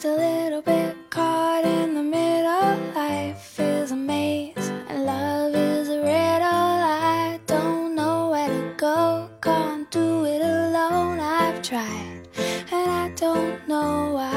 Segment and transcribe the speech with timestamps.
[0.00, 2.76] just a little bit caught in the middle.
[2.94, 4.54] Life is a maze
[4.88, 6.46] and love is a riddle.
[6.46, 11.20] I don't know where to go, can't do it alone.
[11.20, 12.28] I've tried
[12.72, 14.30] and I don't know why.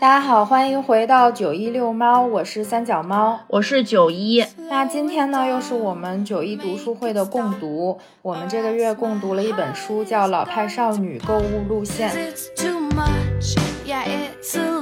[0.00, 3.38] 大家好，欢迎回到九一遛猫，我是三脚猫。
[3.48, 8.00] 我是九一，那今天呢，又是我们九一读书会的共读。
[8.22, 12.10] 我们这个月共读了一本书，叫《老派少女购物路线》。
[12.14, 13.54] It's too much,
[13.84, 14.79] yeah, it's a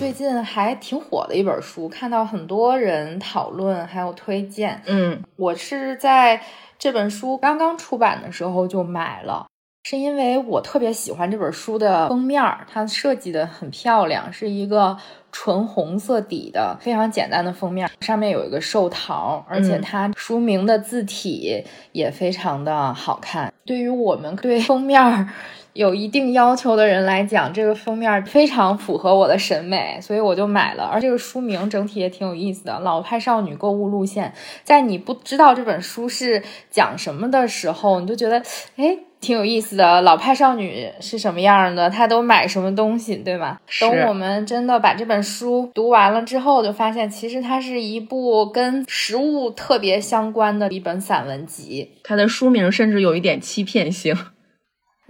[0.00, 4.80] 最近还挺火的一本书，看到很多人讨论还有推荐。
[4.86, 6.40] 嗯我是在
[6.78, 9.46] 这本书刚刚出版的时候就买了，
[9.84, 14.96] 是因为我特别喜欢这本书的封面儿，它设计的很漂亮，是一个
[15.30, 23.52] 纯红色底的非常简单的封面，上面有一个寿桃，而且它书名的字体也非常的好看。
[23.66, 25.28] 对于我们对封面儿
[25.72, 30.84] 有一定要求的人来讲，这个封面非常符合我的审美，所以我就买了。
[30.84, 34.28] 而这个书名整体也挺有意思的，《老派少女购物路线》。
[34.64, 38.42] 在你不知道这本书是讲什么的时候，你就觉得，
[38.76, 40.02] 哎，挺有意思的。
[40.02, 41.88] 老派少女是什么样的？
[41.88, 43.60] 她都买什么东西，对吧？
[43.80, 51.92] 等我们真的把这本书读完了之后，就发现其实它是一部跟食物特别相关的一本散文集。
[52.02, 54.16] 它的书名甚至有一点欺骗性。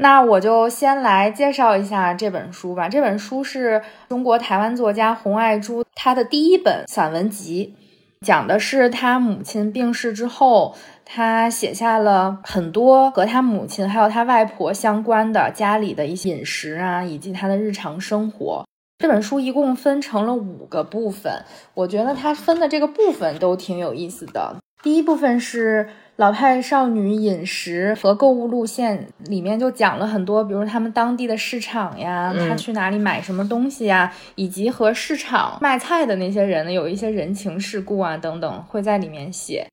[0.01, 2.89] 那我就先来介绍一下这本书吧。
[2.89, 7.75] 这本书是中国台湾作家洪爱珠她的第一本散文集，
[8.23, 18.64] 讲的是她母亲病逝之后，她写下了很多和她母亲还有她外婆相关的家里的一些饮食啊，以及她的日常生活。
[18.97, 24.57] 这本书一共分成了五个部分，我觉得它分的这个部分都挺有意思的。
[24.83, 39.67] 第一部分是老派少女饮食和购物路线，里面就讲了很多，比如他们当地的市场呀，嗯他去哪里买什么东西呀，以及和市场卖菜的那些人呢有一些人情世故啊等等，会在里面写。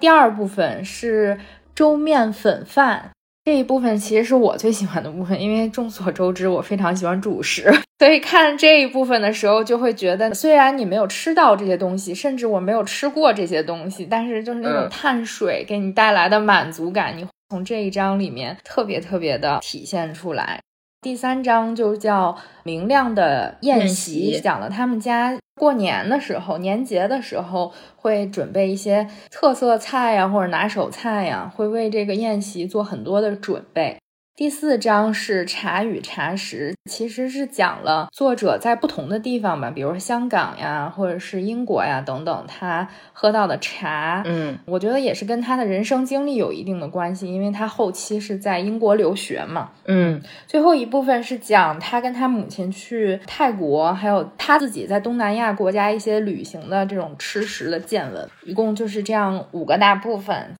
[0.00, 1.38] 第二部分是
[1.76, 3.12] 粥面粉饭。
[3.44, 20.58] 这一部分其实是我最喜欢的部分，因为众所周知，我非常喜欢主食， 所以看这一部分的时候，就会觉得，虽然你没有吃到这些东西，甚至我没有吃过这些东西，但是就是那种嗯碳水给你带来的满足感，你从这一章里面特别特别的体现出来。
[21.04, 33.98] 第三章就叫明亮的宴席讲了他们家过年的时候、年节的时候会准备一些特色菜呀，或者拿手菜呀，会为这个宴席做很多的准备。
[34.36, 49.70] 第四章是茶与茶食，其实是讲了作者在不同的地方吧，比如香港呀，或者是英国呀等等，他喝到的茶，嗯我觉得也是跟他的人生经历有一定的关系，因为他后期是在英国留学嘛。
[49.84, 60.54] 嗯最后一部分是讲他跟他母亲去泰国，还有他自己在东南亚国家一些旅行的这种吃食的见闻，一共就是这样五个大部分。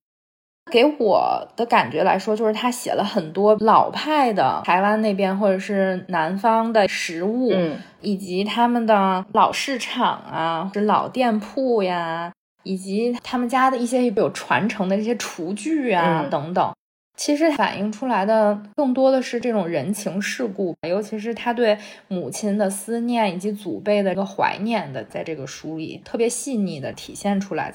[0.72, 12.32] 给我的感觉来说，就是他写了很多老派的台湾那边或者是南方的食物，嗯以及他们的老市场啊，是老店铺呀，
[12.62, 16.72] 以及他们家的一些有传承的这些厨具啊、嗯等等。
[17.16, 27.72] 其实反映出来的更多的是这种人情世故，尤其是他对母亲的思念以及祖辈的一个怀念的，在这个书里特别细腻的体现出来。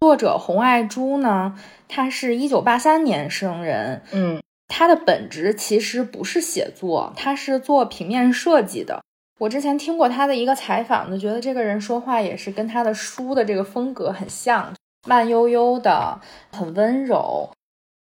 [0.00, 9.02] 作者洪爱珠呢，她是一九八三年生人，嗯她的本职其实不是写作，她是做平面设计的。
[9.40, 14.72] 我之前听过她的一个采访，就觉得这个人说话也是跟她的书的这个风格很像，
[15.06, 16.20] 慢悠悠的，
[16.52, 17.50] 很温柔。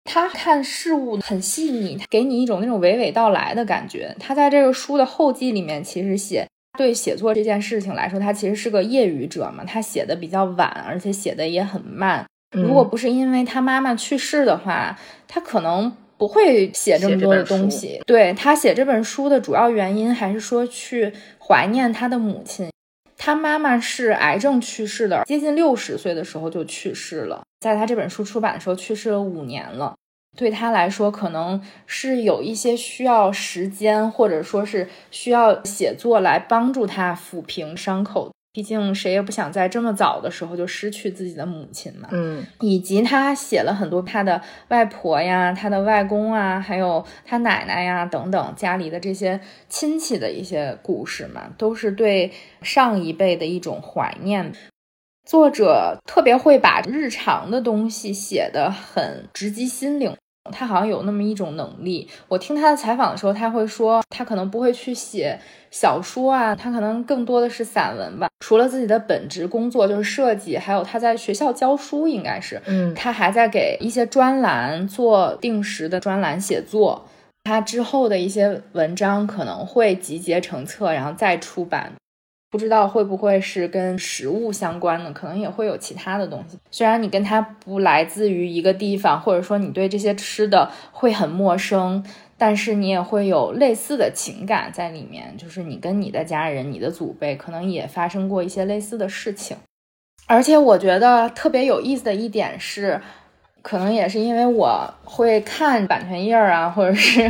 [0.08, 4.16] 他看事物很细腻，给你一种那种娓娓道来的感觉。
[4.20, 12.24] 他在这个书的后记里面，其实写对写作这件事情来说，他其实是个业余者嘛，他写的比较晚，而且写的也很慢。
[12.56, 18.00] 嗯如果不是因为他妈妈去世的话，他可能不会写这么多的东西。
[18.06, 22.70] 对他写这本书的主要原因，还是说去怀念他的母亲。
[23.18, 27.42] 他妈妈是癌症去世的，接近六十岁的时候就去世了。
[27.60, 29.96] 在他这本书出版的时候，去世了五年了。
[30.36, 38.30] 对他来说，可能是有一些需要时间，或者说是需要写作来帮助他抚平伤口。
[38.52, 42.08] 毕竟谁也不想在这么早的时候就失去自己的母亲嘛。
[42.14, 52.32] 嗯，以及他写了很多他的外婆呀、他的外公啊，还有他奶奶呀等等家里的这些亲戚的一些故事嘛，都是对
[52.62, 54.54] 上一辈的一种怀念。
[55.26, 60.16] 作者特别会把日常的东西写得很直击心灵。
[60.52, 62.08] 他好像有那么一种能力。
[62.28, 65.40] 我听他的采访的时候，他会说，他可能不会去写
[65.72, 68.28] 小说啊，他可能更多的是散文吧。
[68.40, 77.06] 除了自己的本职工作就是设计，还有他在学校教书，应该是，嗯，他还在给一些专栏做定时的专栏写作。
[77.44, 81.94] 他之后的一些文章可能会集结成册，然后再出版。
[82.56, 86.58] 不知道会不会是跟食物相关的，可能也会有其他的东西。
[86.72, 92.02] 虽然你跟他不来自于一个地方，或者说你对这些吃的会很陌生，
[92.38, 95.36] 但是你也会有类似的情感在里面。
[95.38, 99.58] 就是你跟你的家人、你的祖辈可能也发生过一些类似的事情。
[100.26, 103.02] 而且我觉得特别有意思的一点是，
[103.62, 107.30] 可能也是因为我会看版权页儿啊，或者是。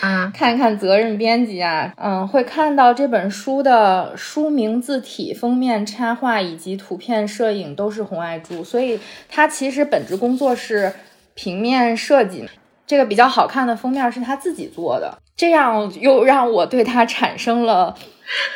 [0.00, 8.98] 啊，看看责任编辑啊，嗯，会看到这本书的书名、字体、封面、插画以及图片摄影都是红爱珠，所以
[9.28, 10.92] 他其实本职工作是
[11.34, 12.48] 平面设计。
[12.86, 17.96] 这个比较好看的封面是他自己做的，这样又让我对他产生了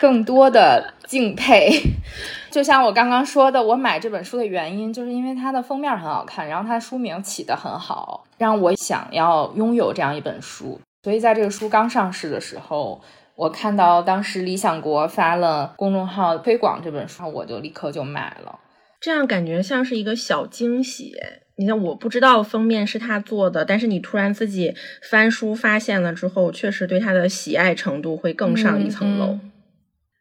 [0.02, 1.70] 更多的敬佩。
[2.50, 10.78] 就像我刚刚说的，我买这本书的原因就是因为它的封面很好看，然后它书名起得很好，让我想要拥有这样一本书。
[11.08, 13.00] 所以，在这个书刚上市的时候，
[13.34, 18.58] 我看到当时理想国发了公众号推广这本书，我就立刻就买了。
[19.00, 21.14] 这样感觉像是一个小惊喜。
[21.56, 29.38] 你像，我不知道封面是他做的，但是你突然自己翻书发现了之后，确实对他的喜爱程度会更上一层楼。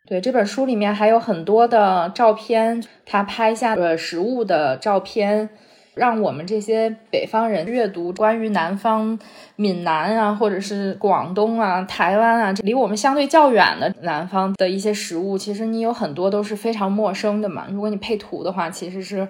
[0.08, 5.50] 对这本书里面还有很多的照片，他拍下的实物的照片。
[5.98, 9.18] 让我们这些北方人阅读关于南方、
[9.56, 17.66] 闽南啊，或者是广东啊、台湾啊，离我们相对较远的南方的一些食物，其实你有很多都是非常陌生的嘛。
[17.70, 19.28] 如果你配图的话，其实是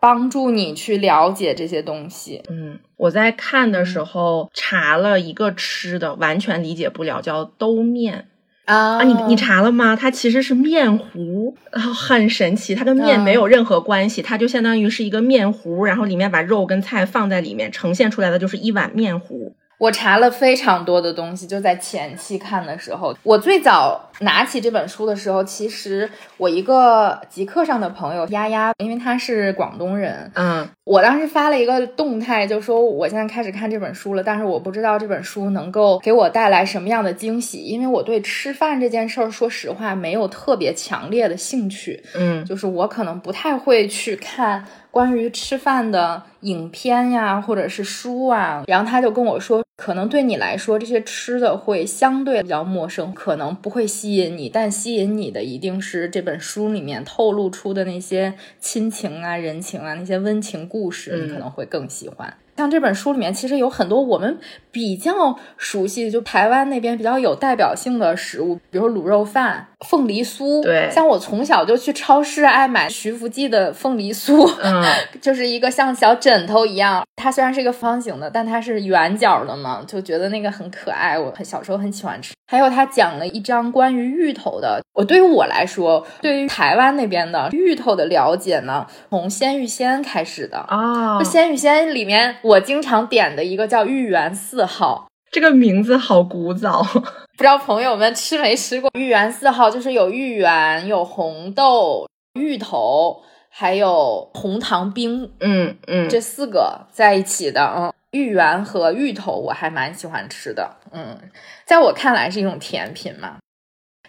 [0.00, 2.42] 帮助你去了解这些东西。
[2.48, 8.26] 嗯，我在看的时候查了一个吃的，完全理解不了，叫兜面。
[8.68, 9.96] 啊，你你查了吗？
[9.96, 19.54] 它其实是面糊，很神奇，它跟面没有任何关系，它就相当于是一个面糊，然后里面把肉跟菜放在里面，呈现出来的就是一碗面糊。
[19.78, 44.64] 我查了非常多的东西，就在前期看的时候，我最早拿起这本书的时候，其实我一个极客上的朋友丫丫，因为他是广东人，嗯，我当时发了一个动态，就说我现在开始看这本书了，但是我不知道这本书能够给我带来什么样的惊喜，因为我对吃饭这件事儿，说实话没有特别强烈的兴趣，嗯，就是我可能不太会去看。
[44.98, 62.34] 关于吃饭的影片呀，或者是书啊，然后他就跟我说，可能对你来说这些吃的会相对比较陌生，可能不会吸引你，但吸引你的一定是这本书里面透露出的那些亲情啊、人情啊、那些温情故事，你可能会更喜欢。
[62.56, 64.36] 像这本书里面，其实有很多我们
[64.72, 70.62] 比较熟悉，就台湾那边比较有代表性的食物，比如卤肉饭、凤梨酥。
[70.62, 74.84] 对，像我从小就去超市爱买徐福记的凤梨酥，嗯，
[75.20, 81.18] 就是一个像小枕头一样，它虽然是一个方形的，但它是圆角的嘛，就觉得那个很可爱。
[81.18, 82.32] 我很小时候很喜欢吃。
[82.50, 92.36] 还有他讲了一张关于芋头的，我对于我来说，对于台湾那边的芋头的了解呢，从鲜芋仙开始的啊，鲜芋仙里面。
[92.40, 96.82] 我经常点的一个叫芋圆四号，这个名字好古早，
[97.36, 98.90] 不知道朋友们吃没吃过？
[98.94, 111.18] 芋圆四号就是有芋圆、有红豆、芋头，还有红糖冰，嗯嗯，这四个在一起的，嗯，芋圆和芋头我还蛮喜欢吃的，嗯，
[111.66, 113.36] 在我看来是一种甜品嘛。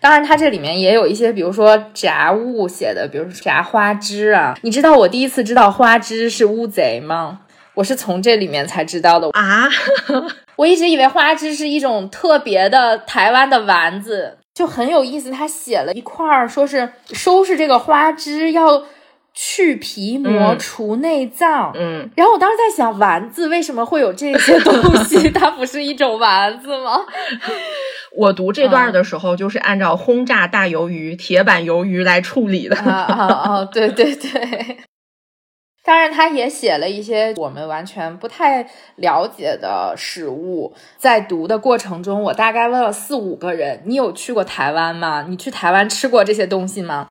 [0.02, 4.58] 当然，它这里面也有一些，比如说炸物写的，比如说炸花枝啊。
[4.62, 7.42] 你知道我第一次知道花枝是乌贼吗？
[7.76, 9.70] 我是从这里面才知道的啊！
[10.58, 15.32] 我一直以为花枝是一种特别的台湾的丸子，就很有意思。
[15.32, 18.84] 他写了一块儿，说是收拾这个花枝要
[19.34, 21.72] 去皮膜、除内脏。
[21.76, 24.74] 嗯，然后我当时在想，丸子为什么会有这些东
[25.06, 25.30] 西？
[25.32, 27.00] 它不是一种丸子吗？
[28.18, 32.76] 我读这段的时候，就是按照轰炸大鱿鱼、铁板鱿鱼来处理的。
[32.76, 33.66] 啊啊啊！
[33.72, 34.78] 对对对。
[35.84, 38.68] 当然，他也写了一些我们完全不太
[38.98, 40.74] 了解的食物。
[40.98, 45.26] 在读的过程中，我大概问了四五个人：“你有去过台湾吗？
[45.28, 47.08] 你去台湾吃过这些东西吗？”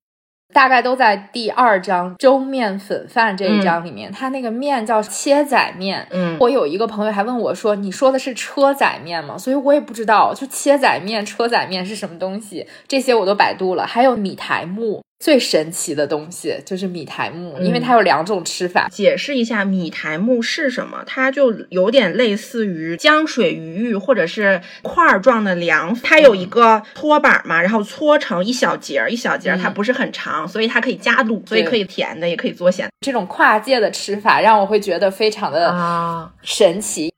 [0.54, 4.10] 大概都在第二章粥面粉饭这一章里面。
[4.12, 6.06] 它那个面叫切仔面。
[6.10, 13.86] 嗯，我有一个朋友还问我说：“你说的是车仔面吗？”所以我也不知道，就切仔面、车仔面是什么东西，这些我都百度了。
[13.86, 15.02] 还有米苔木。
[15.18, 18.88] 最神奇的东西就是米苔木，因为它有两种吃法。
[18.88, 21.02] 解释一下米苔木是什么？
[21.04, 32.88] 它就有点类似于浆水鱼或者是块状的凉，它有一个托板嘛，然后搓成一小节儿一小节儿，它不是很长，所以它可以加卤，所以可以甜的，也可以做咸。
[33.00, 37.12] 这种跨界的吃法让我会觉得非常的啊神奇。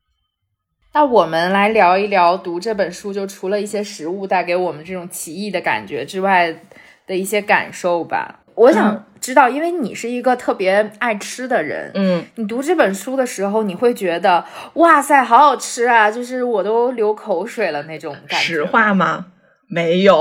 [0.95, 6.62] 那我们来聊一聊读这本书，就除了一些食物带给我们这种奇异的感觉之外。
[7.10, 18.46] 的一些感受吧，我想知道，因为你是一个特别爱吃的人，嗯，你读这本书的时候，你会觉得哇塞，好好吃啊，就是我都流口水了那种感觉。
[18.46, 19.26] 实话吗？
[19.72, 20.18] 没有，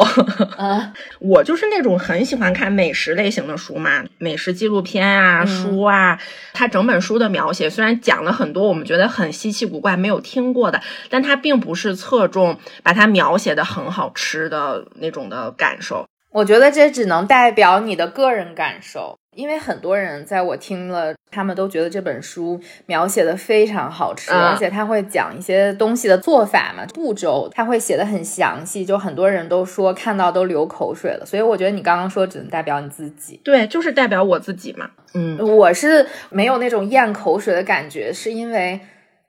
[0.58, 6.20] 啊， 我就是那种很喜欢看美食类型的书嘛，美食纪录片啊，书啊，
[6.54, 16.06] 它整本书的描写虽然讲了很多我们觉得很稀奇古怪、没有听过的，但它并不是侧重把它描写的很好吃的那种的感受。
[16.32, 31.26] 我觉得这只能代表你的个人感受，因为很多人在我听了，他们都觉得这本书描写的非常好吃，而且他会讲一些东西的做法嘛，步骤他会写的很详细，就很多人都说看到都流口水了。
[31.26, 34.92] 所以我觉得你刚刚说只能代表你自己，对，就是代表我自己嘛。
[35.16, 38.80] 嗯，我是没有那种咽口水的感觉，是因为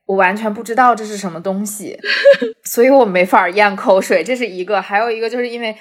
[0.04, 1.98] 我完全不知道这是什么东西，
[2.64, 5.74] 所以我没法咽口水，这是一个，还有一个就是因为。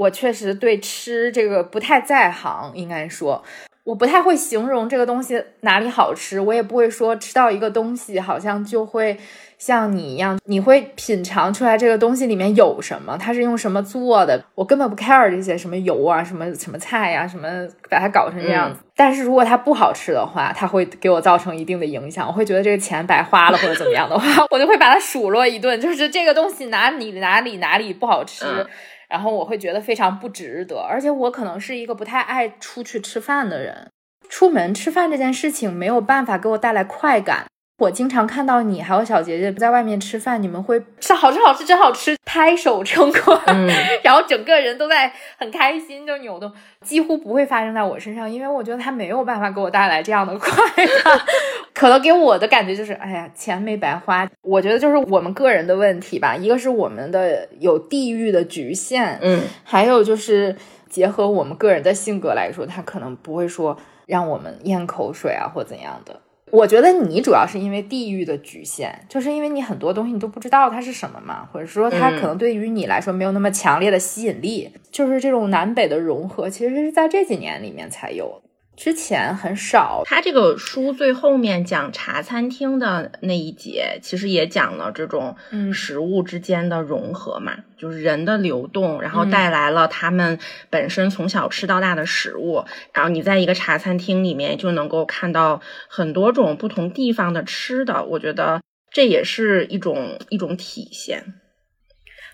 [0.00, 3.44] 我确实对吃这个不太在行，应该说，
[3.84, 9.18] 我不太会形容这个东西哪里好吃，我也不会说吃到一个东西好像就会
[9.58, 17.46] 像你一样，你会品尝出来这个东西里面有什么，它是用什么做的，我根本不 care 这些什么油啊，什么什么菜呀，什么
[17.90, 18.80] 把它搞成这样子。
[18.96, 28.66] 但是如果它不好吃的话，它会给我造成一定的影响，我会觉得这个钱白花了或者怎么样的话， 我就会把它数落一顿，就是这个东西哪里哪里哪里不好吃。
[29.10, 33.90] 然后我会觉得非常不值得，而且我可能是一个不太爱出去吃饭的人，
[34.28, 37.49] 出门吃饭这件事情没有办法给我带来快感。
[37.80, 43.34] 我经常看到你还有小杰杰在外面吃饭，你们会吃好吃好吃真好吃，拍手称快，
[44.04, 46.52] 然后整个人都在很开心，就扭动，
[46.84, 50.52] 几乎不会发生在我身上，因为我觉得他没有办法给我带来这样的快
[50.84, 51.20] 乐。
[51.72, 54.28] 可能给我的感觉就是，哎呀，钱没白花。
[54.42, 60.54] 我觉得就是我们个人的问题吧，一个是我们的有地域的局限，嗯，还有就是
[60.90, 66.20] 结合我们个人的性格来说，他可能不会说让我们咽口水啊或怎样的。
[66.50, 74.70] 我觉得你主要是因为地域的局限，就是因为你很多东西你都不知道它是什么嘛，或者说它可能对于你来说没有那么强烈的吸引力。
[74.90, 78.42] 就是这种南北的融合，其实是在这几年里面才有。
[78.80, 80.00] 之前很少。
[80.06, 85.36] 他这个书最后面讲茶餐厅的那一节，其实也讲了这种
[85.70, 90.38] 食物之间的融合嘛，就是人的流动，然后带来了他们
[90.70, 92.64] 本身从小吃到大的食物。
[92.94, 101.34] 然后你在一个茶餐厅里面就能够看到很多种不同地方的吃的，我觉得这也是一种一种体现。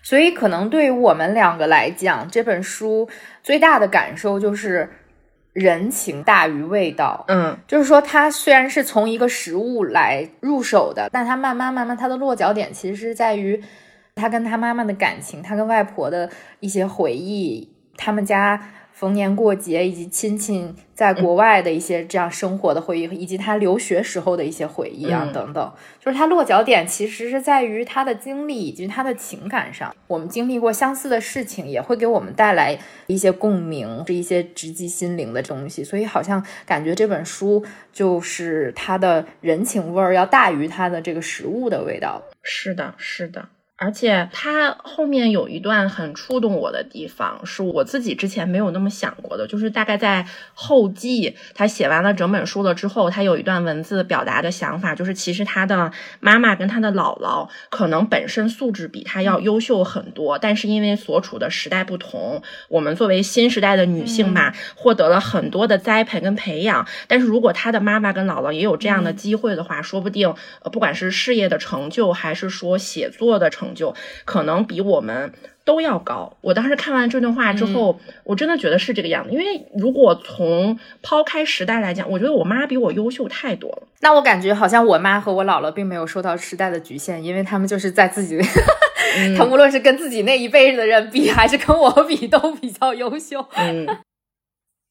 [0.01, 3.09] 所以可能对于我们两个来讲，这本书
[3.43, 4.89] 最大的感受就是。
[5.59, 13.59] 人情大于味道，嗯，就是说，它虽然是从一个食物来入手的，但它慢慢慢慢，它的落脚点其实是在于
[14.15, 18.61] 他跟他妈妈的感情，他跟外婆的一些回忆，他们家。
[18.97, 29.95] 逢年过节以及亲戚在国外的一些这样生活的回忆，以及他留学时候的一些回忆啊等等，就是他落脚点其实是在于他的经历以及他的情感上。
[30.07, 32.75] 我们经历过相似的事情，也会给我们带来
[33.05, 35.83] 一些共鸣，是一些直击心灵的东西。
[35.83, 37.63] 所以好像感觉这本书
[37.93, 42.23] 就是它的人情味儿要大于它的这个食物的味道。
[42.41, 43.49] 是的，是的。
[43.79, 73.66] 而且他后面有一段很触动我的地方，是我自己之前没有那么想过的，就是大概在后记，他写完了整本书了之后，他有一段文字表达的想法，就是其实他的妈妈跟他的姥姥可能本身素质比他要优秀很多，但是因为所处的时代不同，我们作为新时代的女性嘛，获得了很多的栽培跟培养，但是如果他的妈妈跟姥姥也有这样的机会的话，说不定呃不管是事业的成就，还是说写作的成。
[73.73, 73.95] 就
[74.25, 75.33] 可能比我们
[75.65, 76.37] 都要高。
[76.41, 79.31] 我当时看完这段话之后，我真的觉得是这个样子。
[79.31, 83.83] 因为如果从抛开时代来讲，我觉得我妈比我优秀太多了。
[84.01, 88.39] 那我感觉好像我妈和我姥姥并没有受到时代的局限，因为他们就是在自己，
[89.37, 93.45] 他无论是跟自己那一辈的人比，还是跟我比，都比较优秀。
[93.55, 93.87] 嗯。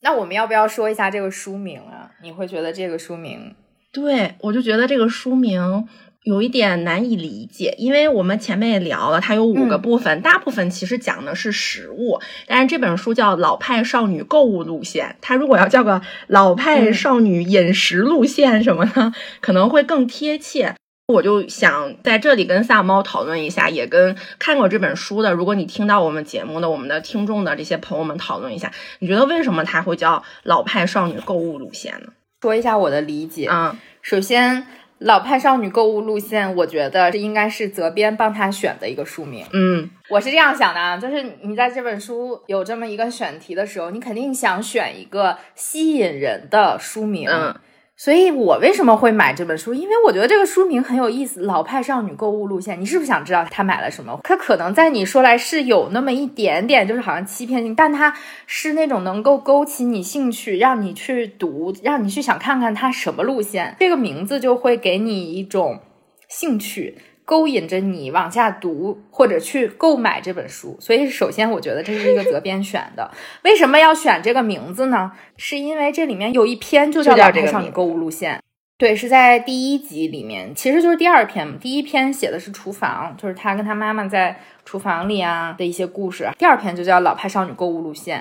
[0.02, 2.11] 那我们要不要说一下这个书名啊？
[2.23, 3.54] 你会觉得这个书名？
[3.92, 5.88] 对我就觉得这个书名
[6.26, 20.75] 有一点难以理解，因为我们前面也聊了，它有五个部分，大部分其实讲的是食物，但是这本书叫《老派少女购物路线》，它如果要叫个《老派少女饮食路线》什么呢， 可能会更贴切。
[21.06, 32.09] 我就想在这里跟萨猫讨论一下，也跟看过这本书的，如果你听到我们节目的我们的听众的这些朋友们讨论一下，你觉得为什么它会叫老派少女购物路线呢？
[32.42, 34.66] 说一下我的理解啊，首先，
[34.99, 39.45] 老派少女购物路线，我觉得这应该是责编帮他选的一个书名。
[39.53, 47.29] 嗯，我是这样想的啊，就是你在这本书有这么一个选题的时候，你肯定想选一个吸引人的书名。
[47.31, 47.55] 嗯。
[47.97, 49.73] 所以我为什么会买这本书？
[49.73, 52.76] 因为我觉得这个书名很有意思，《老派少女购物路线》。
[52.79, 54.21] 你是不是想知道她买了什么？
[54.23, 58.15] 她可能在你说来是有那么一点点，就是好像欺骗性，但它
[58.47, 63.75] 是那种能够勾起你兴趣，让你去读，让你去想看看它什么路线。
[63.81, 65.81] 这个名字就会给你一种
[66.29, 66.99] 兴趣。
[67.26, 73.11] 勾引着你往下读或者去购买这本书，所以首先我觉得这是一个责编选的。
[73.42, 75.11] 为什么要选这个名字呢？
[75.37, 78.37] 是因为这里面有一篇就叫《老派少女购物路线》，
[78.78, 81.56] 对，是在第一集里面，其实就是第二篇嘛。
[81.61, 86.30] 第一篇写的是厨房，就是他跟他妈妈在厨房里啊的一些故事。
[86.38, 88.21] 第二篇就叫《老派少女购物路线》，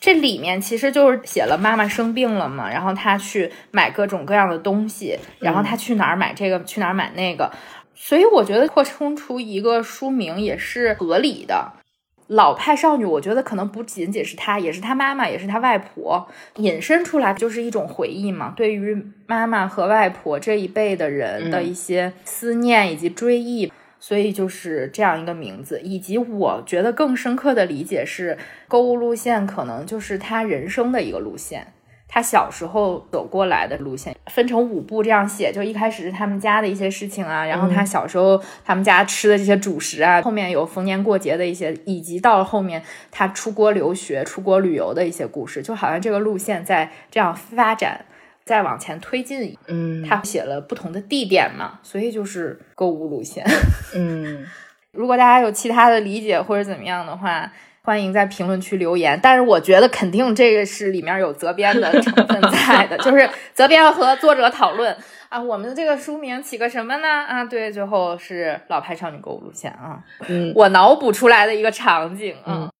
[0.00, 7.50] 这里面其实就是写了妈妈生病了嘛，然后她去买各种各样的东西，然后她去哪儿买这个，去哪儿买那个。
[8.04, 11.74] 所以我觉得扩充出一个书名也是合理的。
[12.26, 18.54] 老派少女，我觉得可能不仅仅是她，也是她妈妈，也是她外婆引申出来，就是一种回忆嘛。
[18.56, 25.80] 对于妈妈和外婆这一辈的人的一些思念以及追忆，所以就是这样一个名字。
[25.80, 31.72] 以及我觉得更深刻的理解是，购物路线可能就是她人生的一个路线。
[32.14, 48.04] 他小时候走过来的路线分成五步这样写，就一开始是他们家的一些事情啊，然后他小时候他们家吃的这些主食啊，后面有逢年过节的一些，以及到了后面他出国留学、出国旅游的一些故事，就好像这个路线在这样发展，
[48.44, 49.56] 再往前推进。
[49.68, 53.42] 嗯，他写了不同的地点嘛，所以就是购物路线。
[53.96, 54.44] 嗯，
[54.92, 57.50] 如果大家有其他的理解或者怎么样的话。
[57.84, 64.96] 欢迎在评论区留言，但是我觉得肯定这个是里面有责编的成分在的， 就是责编和作者讨论。
[65.28, 67.08] 啊，我们的这个书名起个什么呢？
[67.08, 72.70] 啊，对，最后是老派少女购物路线啊，嗯，我脑补出来的一个场景啊。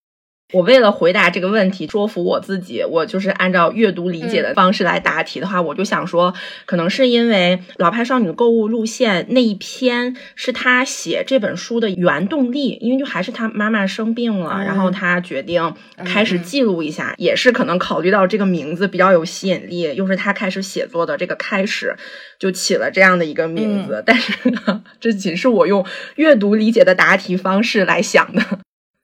[0.53, 6.33] 我为了回答这个问题，说服我自己，我就是按照阅读理解的方式来答题的话，我就想说，
[6.67, 21.97] 可能是因为老派少女购物路线那一篇是她写这本书的原动力，因为就还是她妈妈生病了，然后她决定开始记录一下，也是可能考虑到这个名字比较有吸引力，又是她开始写作的这个开始，
[22.39, 24.03] 就起了这样的一个名字。
[24.05, 25.85] 但是呢，这仅是我用
[26.17, 28.43] 阅读理解的答题方式来想的。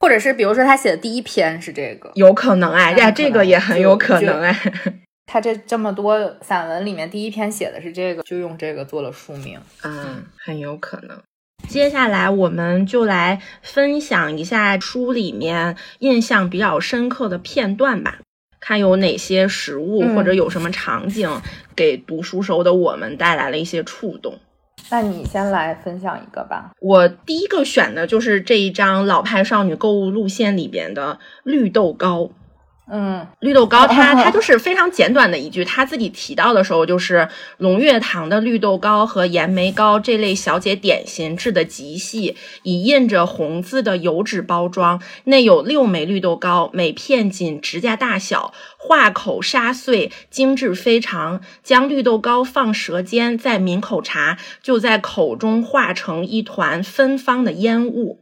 [0.01, 4.57] 或者是比如说他写的第一篇是这个，有可能哎呀，这个也很有可能哎。
[5.31, 11.21] 他这这么多散文里面，第一篇写的是这个，就用这个做了书名，嗯，很有可能。
[11.69, 18.21] 接下来我们就来分享一下书里面印象比较深刻的片段吧，
[18.59, 21.29] 看有哪些食物或者有什么场景
[21.77, 24.39] 给读书时候的我们带来了一些触动。
[24.91, 26.73] 那你先来分享一个吧。
[26.81, 32.31] 我第一个选的就是这一张老派少女购物路线里边的绿豆糕。
[32.91, 51.43] 嗯，绿豆糕，它它就是非常简短的一句，他自己提到的时候，就是龙月堂的绿豆糕和盐梅糕这类小姐点心制的极细，以印着红字的油纸包装，内有六枚绿豆糕，每片仅指甲大小，化口沙碎，精致非常。
[51.63, 58.21] 将绿豆糕放舌尖，再抿口茶，就在口中化成一团芬芳的烟雾。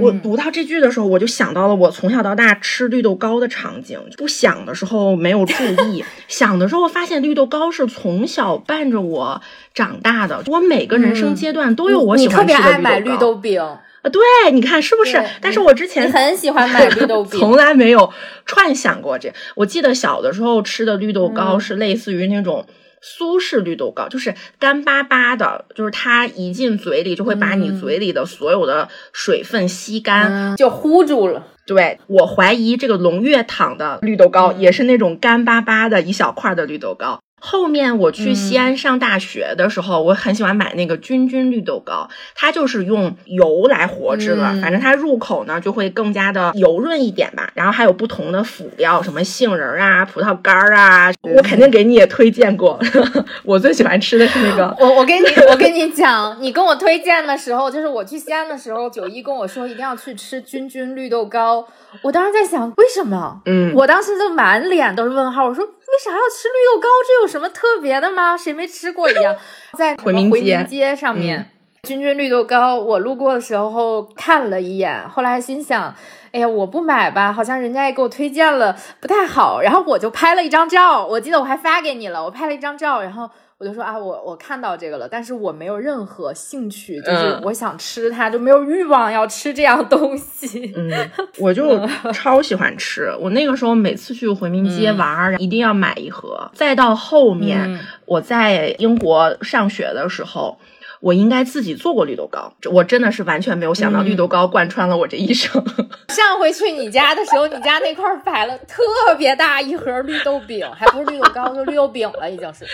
[0.00, 3.98] 我读到这句的时候，我就想到了我从小到大吃绿豆糕的场景。
[4.18, 5.54] 不想的时候没有注
[5.86, 9.40] 意， 想的时候发现绿豆糕是从小伴着我
[9.72, 10.42] 长大的。
[10.46, 12.62] 我每个人生阶段都有我喜欢吃的绿豆糕。
[12.62, 13.60] 特别爱买绿豆饼
[14.02, 15.22] 啊，对，你看是不是？
[15.40, 18.12] 但是我之前很喜欢买绿豆饼，从来没有
[18.44, 19.32] 串想过这。
[19.54, 22.66] 我记得小的时候吃的绿豆糕是类似于那种。
[23.00, 31.46] 苏式绿豆糕就是干巴巴的，就是它一进嘴里就会把你嘴里的所有的水分吸干，就糊住了。
[31.66, 37.20] 对我怀疑这个龙月堂的绿豆糕也是那种干巴巴的一小块的绿豆糕。
[37.40, 47.50] 后面我去西安上大学的时候，我很喜欢买那个君君绿豆糕，它就是用油来活制的，嗯反正它入口呢就会更加的油润一点吧。
[47.54, 52.78] 然后还有不同的辅料，什么杏仁儿啊、葡萄干儿啊，我肯定给你也推荐过。
[53.44, 61.66] 我最喜欢吃的是那个我我跟你 我跟你讲，你跟我推荐的时候，就是我去西安的时候，九一跟我说一定要去吃君君绿豆糕。
[62.02, 63.40] 我当时在想，为什么？
[63.46, 65.46] 嗯我当时就满脸都是问号。
[65.46, 66.88] 我说为啥要吃绿豆糕？
[67.06, 68.36] 这有什么特别的吗？
[68.36, 69.36] 谁没吃过一样？
[69.76, 70.30] 在回民
[70.66, 71.38] 街上面。
[71.38, 71.46] 嗯
[71.84, 75.94] 君君绿豆糕，我路过的时候看了一眼，后来心想，
[76.30, 79.62] 哎呀，我不买吧，好像人家也给我推荐了，不太好。
[79.62, 90.72] 然后我就拍了一张照，我记得我还发给你了，我拍了一张照，然后我就说啊，我我看到这个了，但是我没有任何兴趣，就是嗯我想吃它，就没有欲望要吃这样东西。
[90.74, 90.90] 嗯，
[91.36, 93.14] 我就超喜欢吃。
[93.20, 96.50] 我那个时候每次去回民街玩儿，一定要买一盒。
[96.54, 100.58] 再到后面，嗯我在英国上学的时候。
[101.00, 105.62] 我应该自己做过绿豆糕，我真的是完全没有想到嗯绿豆糕贯穿了我这一生。
[106.08, 108.82] 上回去你家的时候，你家那块儿摆了特
[109.16, 112.66] 别大一盒绿豆饼，还不是绿豆糕，就绿豆饼了，已经是。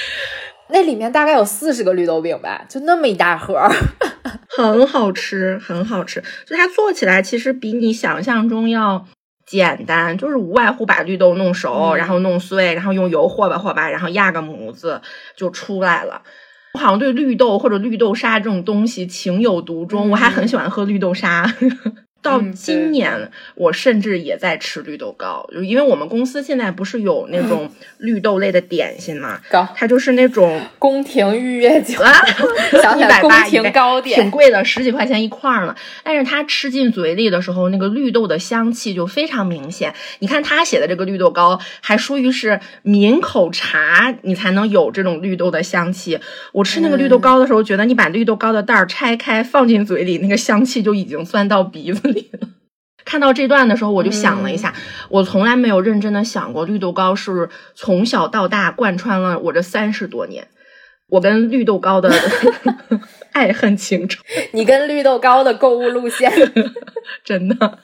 [0.69, 3.71] 那里面大概有四十个绿豆饼吧，就那么一大盒儿。
[4.57, 6.21] 很好吃，很好吃。
[6.47, 9.07] 就它做起来其实比你想象中要
[9.47, 15.01] 简单，就是无外乎把绿豆弄熟，嗯然后弄碎，然后用油和吧和吧，然后压个模子
[15.37, 16.23] 就出来了。
[16.77, 21.51] 我好像对绿豆或者绿豆沙这种东西情有独钟，嗯我还很喜欢喝绿豆沙。
[22.27, 32.13] 到嗯今年，我甚至也在吃绿豆糕，就因为我们公司现在不是有那种绿豆类的点心嘛，糕它就是那种 宫廷御月酒，啊，
[32.83, 35.75] 想起来宫廷糕挺，贵的，十几块钱一块儿呢。
[36.03, 39.95] 但是它吃进嘴里的时候，那个绿豆的香气就非常明显。
[40.19, 46.19] 你看他写的这个绿豆糕，还属于是抿口茶，你才能有这种绿豆的香气。
[46.53, 52.49] 我吃那个绿豆糕的时候，觉得你把绿豆糕的袋儿拆开放进嘴里，那个香气就已经钻到鼻子里了。
[53.05, 54.75] 看到这段的时候，我就想了一下，
[55.09, 60.49] 我从来没有认真的想过绿豆糕是从小到大贯穿了我这三十多年。
[61.09, 62.13] 我跟绿豆糕的
[63.33, 66.33] 爱恨情仇， 你跟绿豆糕的购物路线。
[67.23, 67.79] 真的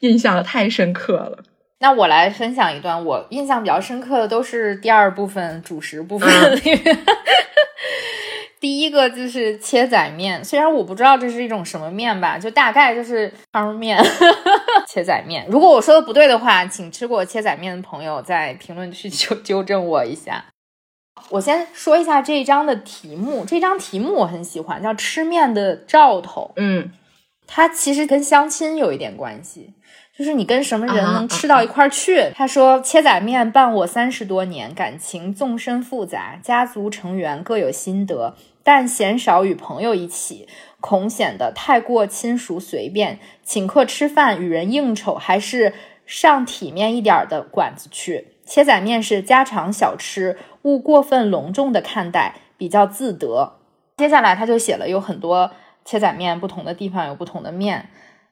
[0.00, 1.44] 印象太深刻了。
[1.80, 6.98] 那我来分享一段我印象比较深刻的，都是第二部分主食部分嗯里面。
[8.66, 13.96] 第一个就是切仔面，虽然我不知道这是一种什么面吧，就大概就是汤面
[14.88, 15.46] 切仔面。
[15.48, 20.46] 如果我说的不对的话，请吃过切仔面的朋友在评论区纠纠正我一下。
[21.28, 26.50] 我先说一下这一章的题目，这张题目我很喜欢，叫“吃面的兆头”。
[26.58, 26.90] 嗯
[27.46, 29.74] 它其实跟相亲有一点关系，
[30.18, 32.32] 就是你跟什么人啊能吃到一块儿去。
[32.34, 38.34] 他说：“切仔面伴我三十多年，感情纵深复杂，家族成员各有心得，
[38.66, 40.48] 但鲜少与朋友一起，
[40.80, 43.20] 恐显得太过亲熟随便。
[43.44, 45.72] 请客吃饭与人应酬，还是
[46.04, 48.26] 上体面一点的馆子去。
[48.44, 53.58] 切仔面是家常小吃，勿过分隆重的看待，比较自得。”
[53.98, 55.52] 接下来他就写了有很多
[55.84, 57.90] 切仔面，不同的地方有不同的面，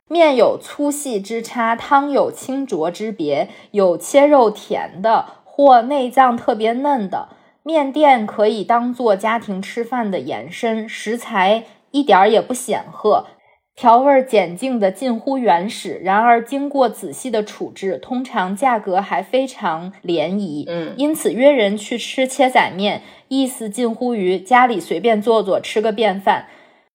[0.09, 7.29] 面有粗细之差，汤有清浊之别，有切肉甜的或内脏特别嫩的。
[7.65, 13.27] 面店可以当做家庭吃饭的延伸，食材一点儿也不显赫，
[13.75, 15.99] 调味儿简净的近乎原始。
[16.05, 20.67] 然而经过仔细的处置，通常价格还非常廉宜。
[20.69, 26.49] 嗯因此约人去吃切仔面，意思近乎于家里随便做做，吃个便饭。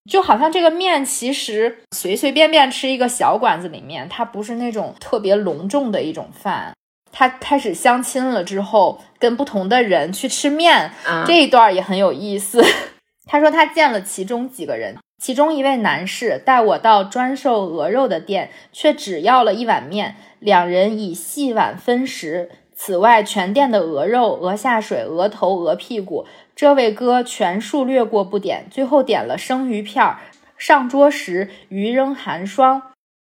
[0.08, 6.72] 就好像这个面其实随随便便吃一个小馆子里面，它不是那种特别隆重的一种饭。
[7.12, 12.64] 他开始相亲了之后，跟不同的人去吃面，啊，这一段也很有意思。
[13.26, 22.50] 他说他见了其中几个人，其中一位男士带我到专售鹅肉的店，却只要了一碗面，两人以细碗分食。
[22.74, 26.24] 此外，全店的鹅肉、鹅下水、鹅头、鹅屁股，
[26.56, 30.18] 这位哥全数略过不点，最后点了生鱼片儿。
[30.56, 32.82] 上桌时鱼仍寒霜。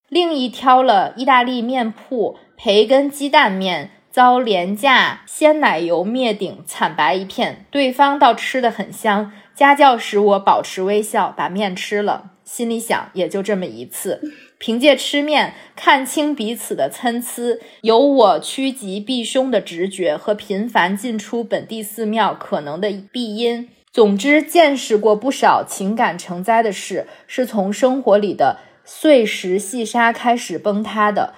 [0.08, 7.66] 另一挑了意大利面铺培根鸡蛋面，遭廉价鲜奶油灭顶，惨白一片。
[7.70, 12.30] 对方倒吃得很香，家教使我保持微笑，把面吃了。
[12.44, 14.20] 心里想，也就这么一次。
[14.58, 23.68] 凭借吃面看清彼此的参差，有我趋吉避凶的直觉和频繁进出本地寺庙可能的必因。
[23.92, 31.34] 总之，见识过不少情感成灾的事，是从生活里的碎石细沙开始崩塌的。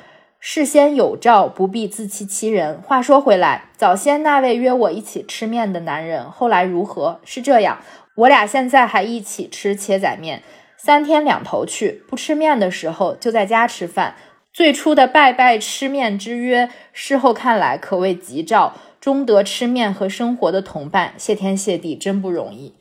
[0.49, 2.81] 事先有照，不必自欺欺人。
[2.81, 7.21] 话说回来，早先那位约我一起吃面的男人，后来如何？
[7.25, 7.83] 是这样，
[8.15, 10.45] 我俩现在还一起吃切仔面，
[10.77, 12.05] 三天两头去。
[12.09, 14.15] 不吃面的时候，就在家吃饭。
[14.53, 22.73] 最初的拜拜吃面之约，事后看来可谓吉兆，终得吃面和生活的同伴，谢天谢地，真不容易。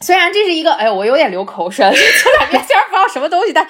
[0.00, 1.92] 虽然这是一个，哎，我有点流口水了。
[1.92, 3.68] 切仔面虽然不知道什么东西，但。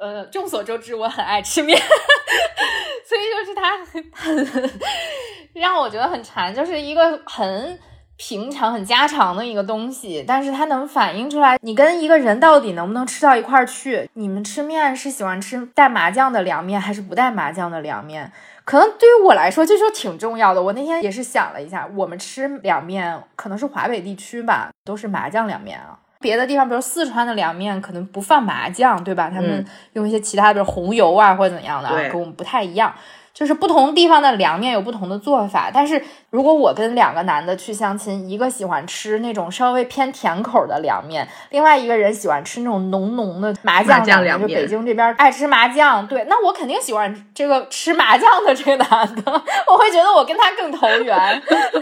[0.00, 1.76] 呃，众所周知，我很爱吃面，
[3.06, 4.70] 所以就是它很
[5.54, 7.78] 让我觉得很馋，就是一个很
[8.16, 14.08] 平常、很家常的一个东西，但是它能反映出来你跟一个人到底能不能吃到一块儿去。
[14.14, 18.30] 你们吃面是喜欢吃带麻酱的凉面，还是不带麻酱的凉面？
[18.64, 20.62] 可能对于我来说，这就挺重要的。
[20.62, 25.98] 我那天也是想了一下，我们吃凉面，可能是华北地区吧，都是麻酱凉面啊。
[26.20, 29.30] 别的地方，比如四川的凉面，可能不放麻酱，对吧？
[29.32, 32.92] 他们用一些其他的，比如红油啊，或者怎样的，跟我们不太一样。
[33.34, 35.70] 就是不同地方的凉面有不同的做法。
[35.72, 49.32] 但是如果我跟两个男的去相亲，一个喜欢吃那种稍微偏甜口的凉面，另外一个人喜欢吃那种浓浓的麻酱凉面，就北京这边爱吃麻酱，对，那我肯定喜欢这个吃麻酱的这个男的，
[49.70, 51.40] 我会觉得我跟他更投缘，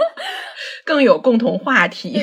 [0.85, 2.23] 更有共同话题。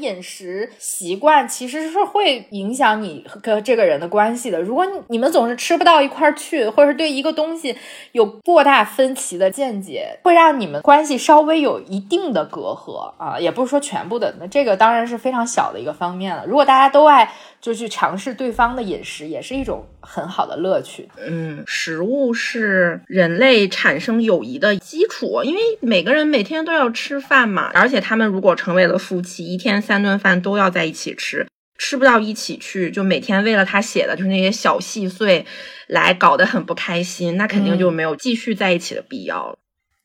[0.00, 4.60] 饮食习惯其实是会影响你跟这个人的关系的。
[4.60, 7.76] 如果你们总是吃不到一块儿去，或者是对一个东西
[8.12, 14.34] 有过大分歧的见解，会让你们关系稍微有一定的隔阂啊，也不是说全部的。
[14.40, 16.46] 那这个当然是非常小的一个方面了。
[16.46, 17.30] 如果大家都爱。
[17.60, 21.08] 就去尝试对方的饮食，也是一种很好的乐趣。
[21.18, 27.70] 嗯，食物是人类产生友谊的基础，因为每个人每天都要吃饭嘛。
[27.74, 31.46] 而且他们如果成为了夫妻，一天三顿饭都要在一起吃，
[31.78, 35.44] 吃不到一起去，就每天为了他写的就是那些小细碎，
[35.86, 39.58] 来搞得很不开心，那肯定就没有继续在一起的必要了。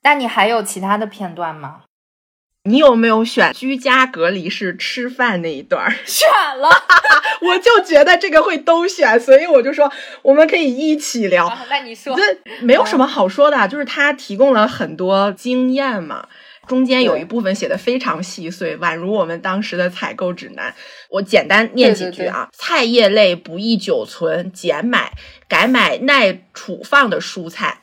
[0.04, 1.82] 那你还有其他的片段吗？
[2.66, 5.90] 你有没有选居家隔离是吃饭那一段？
[6.06, 6.28] 选
[6.60, 6.70] 了，
[7.42, 9.92] 我就觉得这个会都选，所以我就说
[10.24, 11.52] 我们可以一起聊。
[11.70, 12.24] 那你说，这
[12.62, 16.28] 没有什么好说的，就是他提供了很多经验嘛。
[16.68, 20.74] 中间有一部分写的非常细碎，宛如我们当时的采购指南。
[21.10, 25.14] 我简单念几句啊：菜叶类不宜久存，减买，
[25.48, 27.82] 改买耐储放的蔬菜。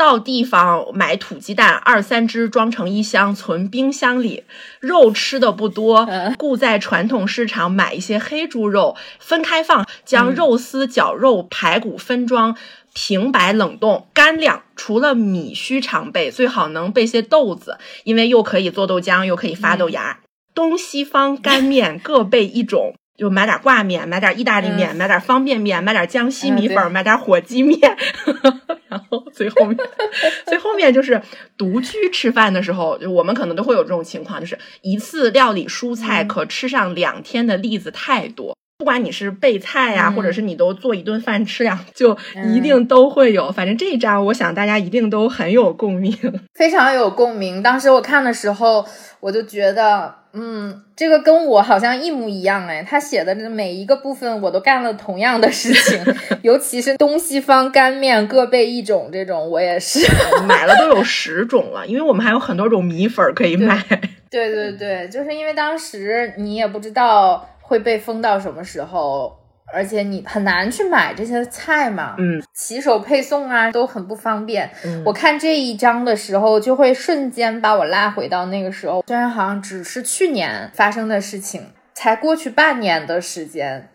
[0.00, 4.44] 到地方买土鸡蛋二三只，装成一箱存冰箱里。
[4.80, 6.08] 肉吃的不多，
[6.38, 12.56] 故在传统市场买一些黑猪肉，分开放，将肉丝、绞肉、排骨分装，
[12.94, 14.06] 平白冷冻。
[14.14, 20.20] 干粮除了米须常备，最好能备些豆子，因为又可以做豆浆，又可以发豆芽。
[20.54, 22.94] 东西方干面各备一种。
[23.20, 27.78] 就买点挂面，买点意大利面，买点方便面，买点江西米粉，买点火鸡面，
[28.88, 29.76] 然后最后面，
[30.46, 31.20] 最后面就是
[31.58, 38.56] 独居吃饭的时候，就我们可能都会有这种情况，就是一次料理蔬菜可吃上两天的例子太多。
[38.78, 42.16] 不管你是备菜呀，或者是你都做一顿饭吃呀，就
[42.54, 43.52] 一定都会有。
[43.52, 46.16] 反正这一章，我想大家一定都很有共鸣，
[46.56, 47.62] 非常有共鸣。
[47.62, 48.86] 当时我看的时候，
[49.20, 50.19] 我就觉得。
[50.32, 60.00] 嗯，这个跟我好像一模一样哎，他写的这每一个部分我都干了同样的事情， 尤其是东西方干面各备一种这种，我也是
[60.46, 63.82] 买了都有十种了，因为我们还有很多种米粉可以买。
[64.30, 69.39] 对对对，就是因为当时你也不知道会被封到什么时候。
[69.72, 74.70] 而且你很难去买这些菜嘛，嗯，骑手配送啊都很不方便。
[75.04, 83.88] 我看这一章的时候，就会瞬间把我拉回到那个时候，虽然好像只是去年发生的事情，才过去半年的时间，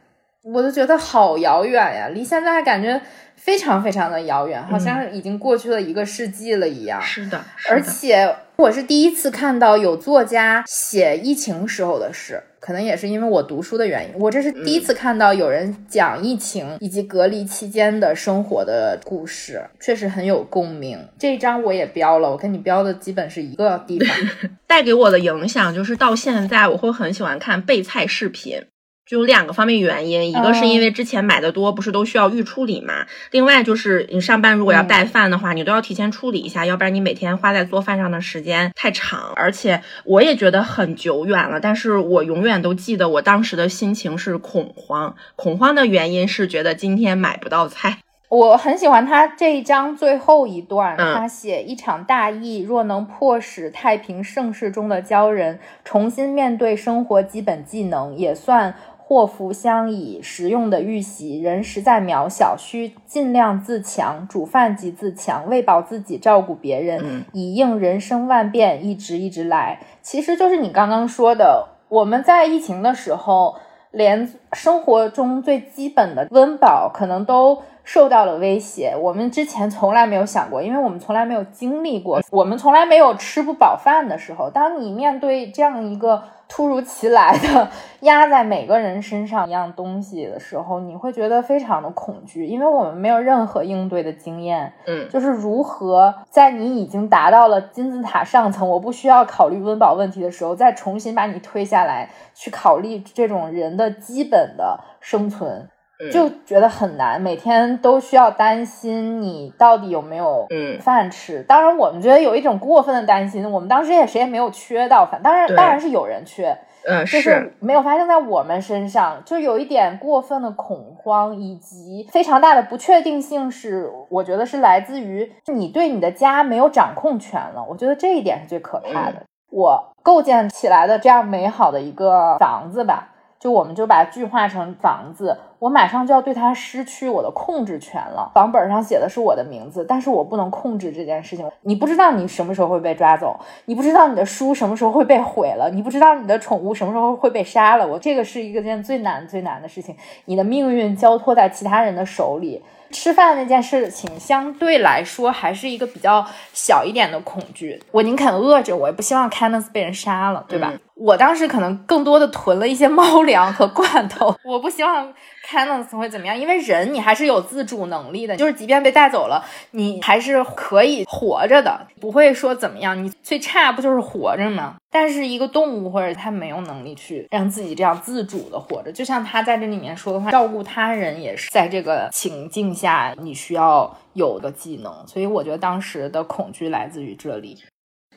[0.44, 3.02] 我都觉得好遥远呀，离现在感觉
[3.36, 7.02] 非常非常的遥远，好像已经过去了一个世纪了一样。
[7.02, 12.42] 是的，而且我是第一次看到有作家写疫情时候的事。
[12.66, 20.98] 可能也是因为我读书的原因，我这是第一次看到有人讲疫情以及隔离期间的生活的故事，确实很有共鸣。
[21.20, 24.18] 这一章我也标了，我跟你标的基本是一个地方。
[24.66, 28.60] 带给我的影响就是到现在我会很喜欢看备菜视频。
[29.08, 33.06] 就有两个方面原因，一个是因为之前买的多，不是都需要预处理嘛？
[33.30, 39.32] 另外就是你上班如果要带饭的话，你都要提前处理一下，要不然你每天花在做饭上的时间太长。
[39.36, 45.16] 而且我也觉得很久远了，但是我永远都记得我当时的心情是恐慌。
[45.36, 48.00] 恐慌的原因是觉得今天买不到菜。
[48.28, 58.74] 我很喜欢他这一章最后一段，他写一场大疫若能迫使太平盛世中的鲛人重新面对生活基本技能，也算。
[59.08, 61.40] 祸福相倚，实用的预习。
[61.40, 64.28] 人实在渺小，需尽量自强。
[64.28, 69.80] 煮饭即自强，喂饱自己，照顾别人，嗯以应人生万变，一直一直来。
[70.02, 73.56] 其实就是你刚刚说的，我们在疫情的时候，
[73.92, 78.94] 连生活中最基本的温饱可能都受到了威胁。
[79.00, 84.50] 我们之前从来没有想过，因为我们从来没有经历过，我们从来没有吃不饱饭的时候。
[84.50, 87.70] 当你面对这样一个突如其来的
[88.02, 94.74] 压在每个人身上一样东西的时候，你会觉得非常的恐惧，因为我们没有任何应对的经验。
[94.86, 105.70] 嗯就是如何在你已经达到了金字塔上层，我不需要考虑温饱问题的时候，再重新把你推下来，去考虑这种人的基本的生存，嗯
[106.12, 107.20] 就觉得很难。
[107.22, 111.44] 每天都需要担心你到底有没有嗯饭吃。
[111.44, 127.66] 当然，我们觉得有一种过分的担心，我们当时也谁也没有缺到饭，当然当然是有人缺，嗯就是没有发生在我们身上，就有一点过分的恐慌，以及非常大的不确定性是，我觉得是来自于你对你的家没有掌控权了。
[127.68, 129.24] 我觉得这一点是最可怕的。
[129.52, 133.14] 我构建起来的这样美好的一个房子吧，
[133.46, 138.32] 就我们就把它具化成房子，我马上就要对它失去我的控制权了。
[138.34, 141.48] 房本上写的是我的名字，但是我不能控制这件事情。
[141.62, 147.88] 你不知道你什么时候会被抓走，你不知道你的书什么时候会被毁了，你不知道你的宠物什么时候会被杀了。
[147.88, 152.64] 我这个是一个件最难最难的事情，你的命运交托在其他人的手里。
[152.96, 160.70] 吃饭那件事情相对来说还是一个比较小一点的恐惧，我宁肯饿着，我也不希望 Kenneth 被人杀了，对吧？
[160.72, 165.14] 嗯我当时可能更多的囤了一些猫粮和罐头， 我不希望
[165.46, 173.04] Candice 会怎么样，因为人你还是有自主能力的，就是即便被带走了，你还是可以活着的，不会说怎么样。
[173.04, 174.76] 你最差不就是活着吗？
[174.90, 185.06] 但是一个动物或者它没有能力去让自己这样自主的活着，就像他在这里面说的话，照顾他人也是在这个情境下你需要有的技能。
[185.08, 187.58] 所以我觉得当时的恐惧来自于这里。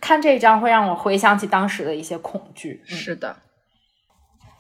[0.00, 2.80] 看这一章会让我回想起当时的一些恐惧。
[2.88, 3.34] 嗯是的，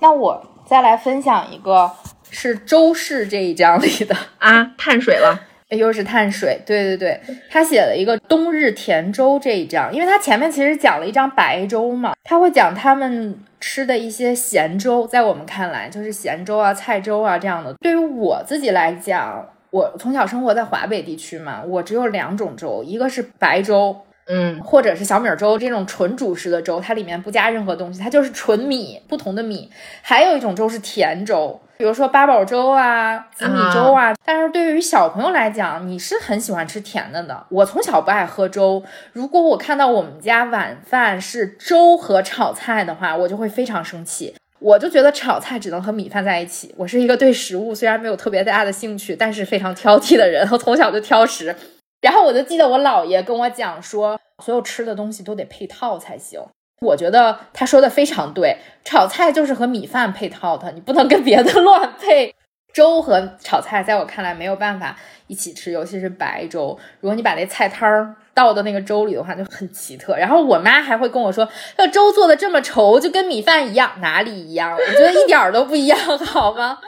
[0.00, 1.92] 那我再来分享一个
[2.30, 17.74] 是周氏这一章里的， 啊，碳水了，又是碳水，对对对，他写了一个冬日甜粥这一章，因为他前面其实讲了一张白粥嘛，他会讲他们吃的一些咸粥，在我们看来就是咸粥啊、菜粥啊这样的。
[17.80, 29.70] 对于我自己来讲，我从小生活在华北地区嘛，我只有两种粥，一个是白粥，嗯或者是小米粥这种纯主食的粥，它里面不加任何东西，它就是纯米，不同的米。
[30.02, 34.14] 还有一种粥是甜粥，比如说八宝粥啊、紫米粥啊。
[34.24, 37.46] 但是对于小朋友来讲，你是很喜欢吃甜的的。
[37.48, 44.34] 我从小不爱喝粥，如果我看到我们家晚饭是粥和炒菜的话，我就会非常生气。
[44.58, 46.74] 我就觉得炒菜只能和米饭在一起。
[46.76, 50.46] 我是一个对食物虽然没有特别大的兴趣，但是非常挑剔的人。
[50.50, 51.54] 我从小就挑食。
[52.00, 56.40] 然后我就记得我姥爷跟我讲说，所有吃的东西都得配套才行。
[56.80, 62.34] 我觉得他说的非常对，炒菜就是和米饭配套的，你不能跟别的 乱配。
[62.72, 66.78] 粥和炒菜在我看来没有办法一起吃，尤其是白粥。
[67.00, 70.16] 如果你把那菜汤儿倒到那个粥里的话，就很奇特。
[70.16, 74.72] 然后我妈还会跟我说，这粥做的这么稠，就跟米饭一样，哪里一样？
[74.76, 76.78] 我觉得一点儿都不一样， 好吗？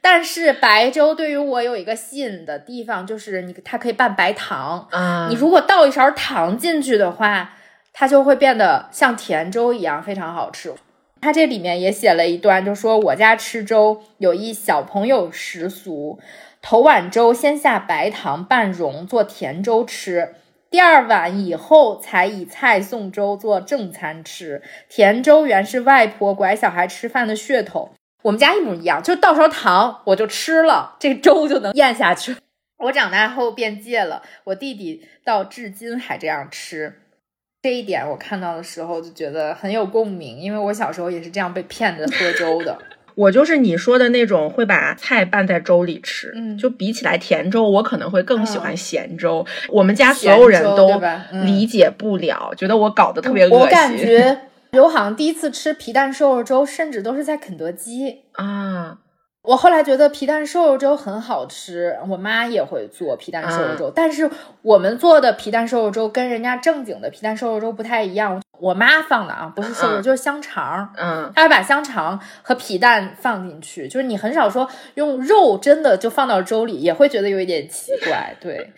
[0.00, 7.54] 但是白粥对于我有一个吸引的地方，就是你它可以拌白糖，啊，你如果倒一勺糖进去的话，
[8.00, 10.72] 它就会变得像甜粥一样非常好吃。
[11.20, 16.18] 它这里面也写了一段，就说我家吃粥有一小朋友食俗，
[16.62, 20.34] 头碗粥先下白糖拌蓉做甜粥吃，
[20.70, 24.62] 第二碗以后才以菜送粥做正餐吃。
[24.88, 27.90] 甜粥原是外婆拐小孩吃饭的噱头。
[28.22, 32.34] 我们家一模一样，就倒勺糖我就吃了，这粥就能咽下去。
[32.84, 36.99] 我长大后便戒了，我弟弟到至今还这样吃。
[37.62, 42.78] 这一点我看到的时候就觉得很有共鸣，因为我小时候也是这样被骗着喝粥的。
[43.16, 49.44] 我就是你说的那种会把菜拌在粥里吃，嗯就比起来甜粥，我可能会更喜欢嗯咸粥。
[49.68, 50.88] 我们家所有人都
[51.44, 53.58] 理解不了，觉得我搞得特别恶心。
[53.58, 54.38] 我感觉
[54.72, 58.22] 我好像第一次吃皮蛋瘦肉粥，甚至都是在肯德基。
[58.32, 58.98] 啊，
[59.42, 64.30] 我后来觉得皮蛋瘦肉粥很好吃，我妈也会做皮蛋瘦肉粥，但是
[64.62, 68.42] 我们做的皮蛋瘦肉粥跟人家正经的皮蛋瘦肉粥不太一样。
[68.60, 70.92] 我妈放的啊，不是瘦肉，嗯就是香肠。
[70.96, 78.36] 嗯她会把香肠和皮蛋放进去，就是你很少说用肉真的就放到粥里，也会觉得有一点奇怪。
[78.40, 78.72] 对，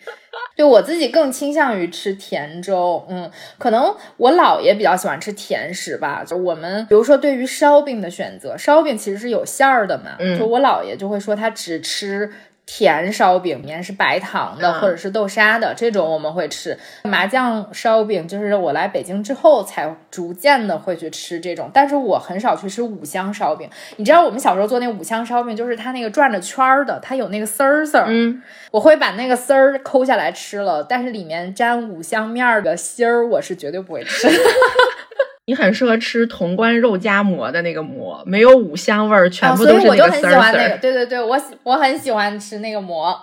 [0.55, 6.23] 对我自己更倾向于吃甜粥，嗯，可能我姥爷比较喜欢吃甜食吧。
[6.25, 12.31] 就我们比如说对于烧饼的选择，烧饼其实是有馅儿的嘛，嗯就我姥爷就会说他只吃。
[12.65, 16.77] 甜烧饼里面是白糖的，嗯或者是豆沙的，这种我们会吃。
[17.03, 23.69] 麻酱烧饼就是我来北京之后才逐渐的会去吃这种，但是我很少去吃五香烧饼。
[23.97, 28.41] 你知道我们小时候做那五香烧饼，就是它那个转着圈儿的，它有那个丝儿丝儿，嗯，
[28.71, 34.27] 我会把那个丝儿抠下来吃了，但是里面沾五香面儿的芯儿，我是绝对不会吃。
[35.45, 40.77] 你很适合吃潼关肉夹馍的那个馍，没有五香味儿，全啊，部所以我就都是那个丝很喜欢那个。
[40.77, 43.13] 对对对，我喜我很喜欢吃那个馍。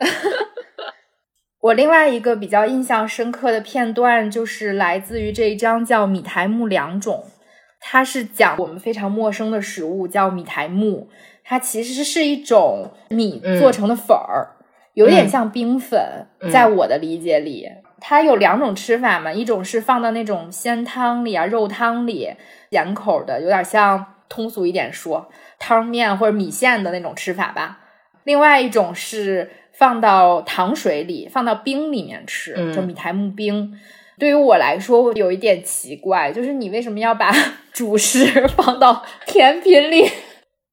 [1.60, 7.24] 我另外一个比较印象深刻的片段，就是来自于这一章叫《米苔木两种》，
[7.80, 11.08] 它是讲我们非常陌生的食物，叫米苔木。
[11.44, 14.56] 它其实是一种米嗯做成的粉儿，
[14.94, 17.68] 有点嗯像冰粉，嗯在我的理解里。
[18.00, 22.34] 它有两种吃法嘛，一种是放到那种鲜汤里啊、肉汤里，
[22.70, 27.80] 咸口的，有点像通俗一点说汤面或者米线的那种吃法吧。
[28.24, 33.72] 另外一种是放到糖水里，放到冰里面吃，嗯就米苔木冰。
[34.18, 37.30] 对于我来说有一点奇怪，就是你为什么要把
[37.72, 40.10] 主食放到甜品里？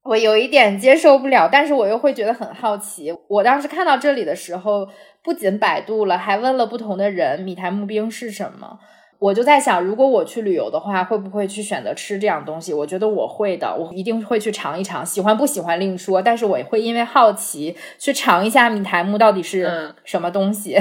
[0.03, 3.13] 我有一点接受不了，但是我又会觉得很好奇。
[3.30, 4.88] 我当时看到这里的时候，
[5.24, 8.80] 不仅百度了，还问了不同的人米苔木冰是什么。
[9.19, 12.74] 我就在想，如果我去旅游的话，会不会去选择吃这样东西？
[12.74, 15.05] 我觉得我会的，我一定会去尝一尝。
[15.05, 20.78] 喜欢不喜欢另说，但是我也会因为好奇去尝一下米苔木到底是嗯什么东西。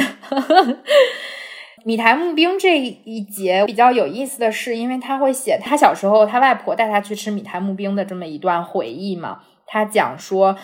[1.86, 9.38] 米苔木冰这一节比较有意思的是，因为他会写他小时候他外婆带他去吃米苔木冰的这么一段回忆嘛。
[9.66, 10.57] 他讲说，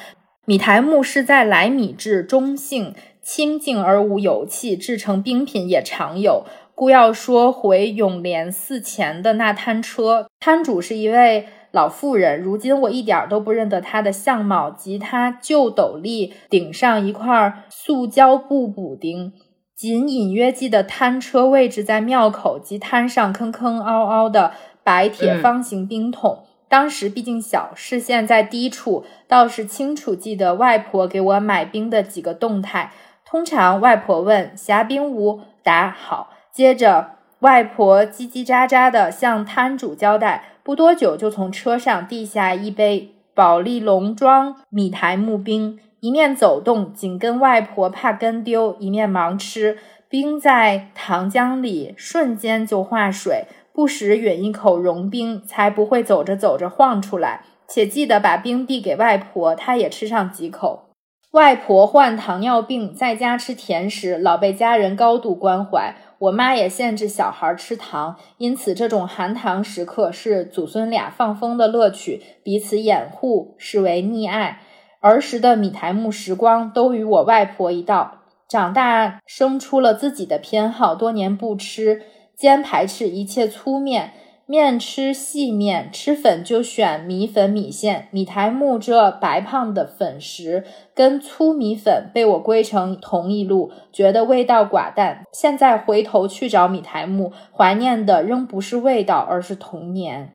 [0.46, 2.94] 米苔木是在莱米至中性、
[3.28, 6.44] 清净而无油气，制成冰品也常有。
[6.74, 19.34] 故要说回永联寺前的那摊车，摊主是一位老妇人，如今我一点儿都不认得她的相貌及她旧斗笠顶上一块塑胶布补丁。
[19.76, 24.52] 仅隐约记得摊车位置在庙口及摊上坑坑凹凹的
[24.82, 26.44] 白铁嗯方形冰桶。
[26.70, 32.92] 当时毕竟小，视线在低处，倒是清楚记得外婆给我买冰的几个动态。
[33.30, 36.30] 通常外婆问“霞冰无”，答好。
[36.50, 37.10] 接着
[37.40, 49.76] 外婆叽叽喳喳地向摊主交代，不多久就从车上递下一杯保利龙装米苔木冰，一面走动，紧跟外婆怕跟丢，一面忙吃。
[50.08, 57.42] 冰在糖浆里瞬间就化水，不时吮一口融冰，才不会走着走着晃出来。
[57.68, 60.87] 且记得把冰递给外婆，她也吃上几口。
[61.32, 65.94] 外婆患糖尿病，在家吃甜食，老被家人高度关怀。
[66.20, 74.62] 我妈也限制小孩吃糖，因此这种含糖时刻是祖孙俩放风的乐趣，彼此掩护，视为溺爱。
[75.00, 82.02] 儿时的米苔木时光都与我外婆一道，长大生出了自己的偏好，多年不吃，
[82.34, 84.14] 兼排斥一切粗面。
[84.50, 88.08] 面吃细面，吃粉就选米粉米线。
[88.12, 95.22] 米苔木这白胖的粉食跟粗米粉被我归成同一路，觉得味道寡淡。
[95.34, 100.32] 现在回头去找米苔木，怀念的仍不是味道，而是童年。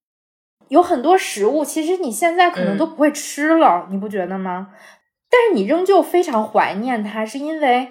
[0.67, 4.67] 有很多食物，其实你现在可能都不会吃了，你不觉得吗？
[5.27, 7.87] 但是你仍旧非常怀念它，是因为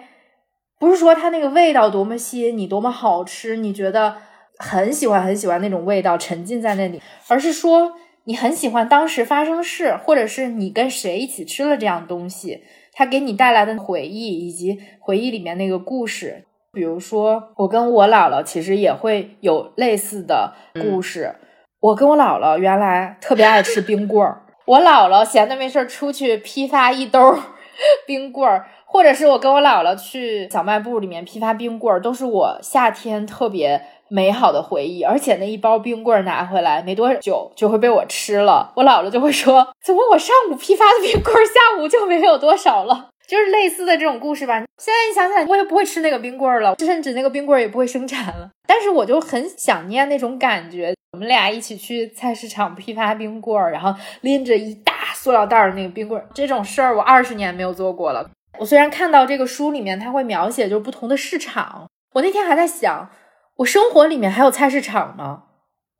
[0.78, 4.18] 不是说它那个味道多么吸引你，多么好吃，你觉得
[4.58, 7.92] 很喜欢很喜欢那种味道，沉浸在那里，而是说
[8.24, 16.44] 你很喜欢当时发生事，或者是你跟谁一起吃了这样东西，它给你带来的回忆，以及回忆里面那个故事。
[16.72, 21.34] 比如说，我跟我姥姥其实也会有类似的故事。
[21.80, 27.38] 我跟我姥姥原来特别爱吃冰棍儿，我姥姥闲的没事儿出去批发一兜儿
[28.06, 35.02] 冰棍儿，或者是我跟我姥姥去小卖部里面批发冰棍儿，都是我夏天特别美好的回忆。
[35.02, 44.58] 而且那一包冰棍儿拿回来没多久就会被我吃了，我姥姥就会说：“怎么我上午批发的冰棍儿下午就没有多少了？”就是类似的这种故事吧。
[44.76, 48.50] 现在你想想，我也不会吃那个冰棍儿了，甚至那个冰棍儿也不会生产了。
[48.68, 50.94] 但是我就很想念那种感觉。
[51.12, 58.28] 我们俩一起去菜市场批发冰棍儿，然后拎着一大塑料袋儿那个冰棍儿，这种事儿我二十年没有做过了。
[58.58, 63.10] 我虽然看到这个书里面它会描写就是不同的市场，我那天还在想，
[63.56, 65.44] 我生活里面还有菜市场吗？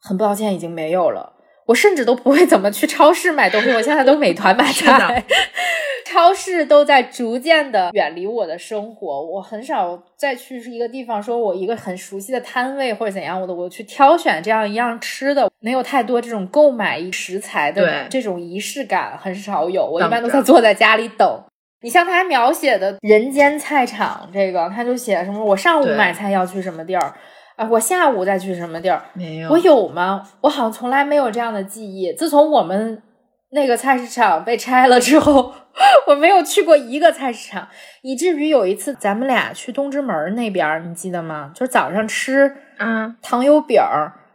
[0.01, 1.35] 很抱歉，已经没有了。
[1.67, 5.25] 我甚至都不会怎么去超市买东西，我现在都美团买菜。
[6.05, 19.87] 超市都在逐渐的远离我的生活，我很少再去一个地方，说我一个很熟悉的摊位或者怎样，我的我去挑选这样一样吃的，没有太多这种购买食材的这种仪式感，很少有。
[19.87, 21.43] 我一般都在坐在家里等。
[21.83, 27.15] 你像他描写的人间菜场，这个他就写什么，我上午买菜要去什么地儿。
[27.57, 29.03] 啊，我下午再去什么地儿？
[29.13, 30.27] 没有，我有吗？
[30.41, 32.13] 我好像从来没有这样的记忆。
[32.15, 33.03] 自从我们
[33.51, 35.53] 那个菜市场被拆了之后，
[36.09, 37.69] 我没有去过一个菜市场，
[38.01, 41.51] 以至于有一次咱们俩去东直门那边，你记得吗？
[41.55, 43.79] 就是早上吃啊糖油饼，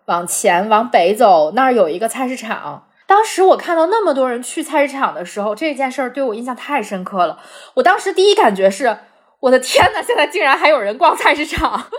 [0.05, 2.83] 往前往北走，那儿有一个菜市场。
[3.07, 7.41] 当时我看到那么多人去菜市场的时候，这件事儿对我印象太深刻了。
[7.75, 8.97] 我当时第一感觉是，
[9.39, 11.89] 我的天呐，现在竟然还有人逛菜市场。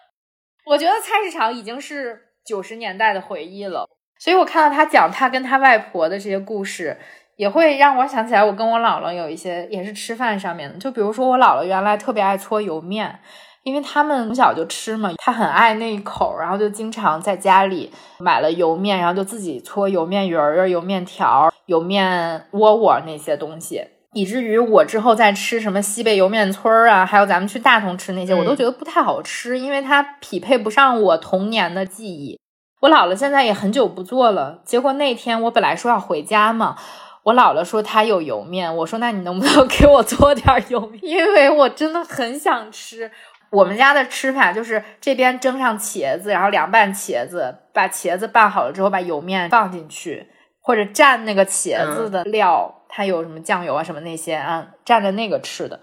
[0.66, 3.88] 我觉得菜市场已经是九十年代的回忆了，
[4.18, 6.98] 所以我看到他讲他跟他外婆的这些故事，
[7.36, 10.76] 也会让我想起来我跟我姥姥有一些也是吃饭上面的。
[10.78, 13.20] 就比如说我姥姥原来特别爱搓油面，
[13.66, 17.90] 因为他们从小就吃嘛，他很爱那一口，然后就经常在家里
[18.20, 23.82] 买了油面，然后就自己搓油面鱼儿、油面条、油面窝窝那些东西。
[24.12, 32.38] 以至于我之后再吃什么西北油面村儿啊，还有咱们去大同吃那些，我都觉得不太好吃，因为它匹配不上我童年的记忆。
[32.82, 36.76] 我姥姥现在也很久不做了，结果那天我本来说要回家嘛，
[37.24, 41.00] 我姥姥说她有油面，我说那你能不能 给我做点油面？
[41.02, 43.10] 因为我真的很想吃。
[43.50, 50.28] 我们家的吃法就是这边蒸上茄子，然后凉拌茄子，把茄子拌好了之后，把油面放进去，
[50.60, 52.72] 或者蘸那个茄子的料。
[52.88, 55.78] 它有什么酱油啊，什么那些啊，蘸着那个吃的。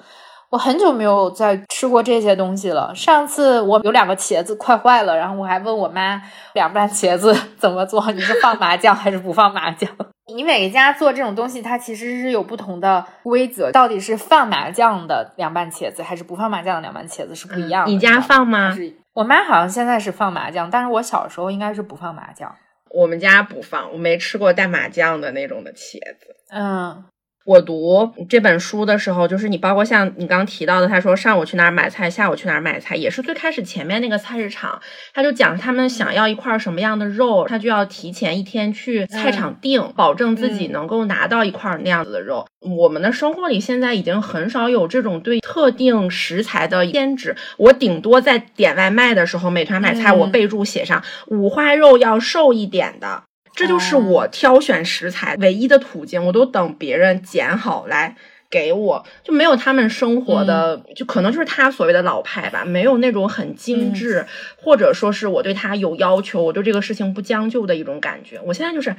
[0.54, 2.94] 我很久没有再吃过这些东西了。
[2.94, 6.22] 上次我有两个茄子快坏了，然后我还问我妈
[6.54, 9.90] 凉拌茄子 怎么做，你是放麻酱还是不放麻酱？
[10.32, 17.92] 你每家做这种东西，它其实是有不同的规则，到底是放麻酱的凉拌茄子还是不放麻酱的凉拌茄子是不一样的。
[17.92, 18.78] 你家放吗？
[19.16, 22.56] 我妈好像现在是放麻酱，但是我小时候应该是不放麻酱。
[22.92, 26.36] 我们家不放，我没吃过带麻酱的那种的茄子。
[26.52, 27.06] 嗯。
[27.46, 34.82] 我读这本书的时候，就是你包括像你刚刚提到的，他说上午去哪儿买菜，下午去哪儿买菜，也是最开始前面那个菜市场，
[35.14, 42.46] 他就讲他们想要一块什么样的肉，他就要提前一天去菜场订，保证自己能够拿到一块那样子的肉。
[42.62, 53.24] 我们的生活里现在已经很少有这种对特定食材的限制，我顶多在点外卖的时候，美团买菜，我备注写上五花肉要瘦一点的。
[53.56, 58.16] 这就是我挑选食材唯一的途径，我都等别人剪好来
[58.50, 64.26] 给我，就没有他们生活的，就可能就是他所谓的老派吧，没有那种很精致，
[64.58, 68.40] 或者说是我对他有要求，我对这个事情不将就的一种感觉。
[68.46, 68.96] 我现在就是，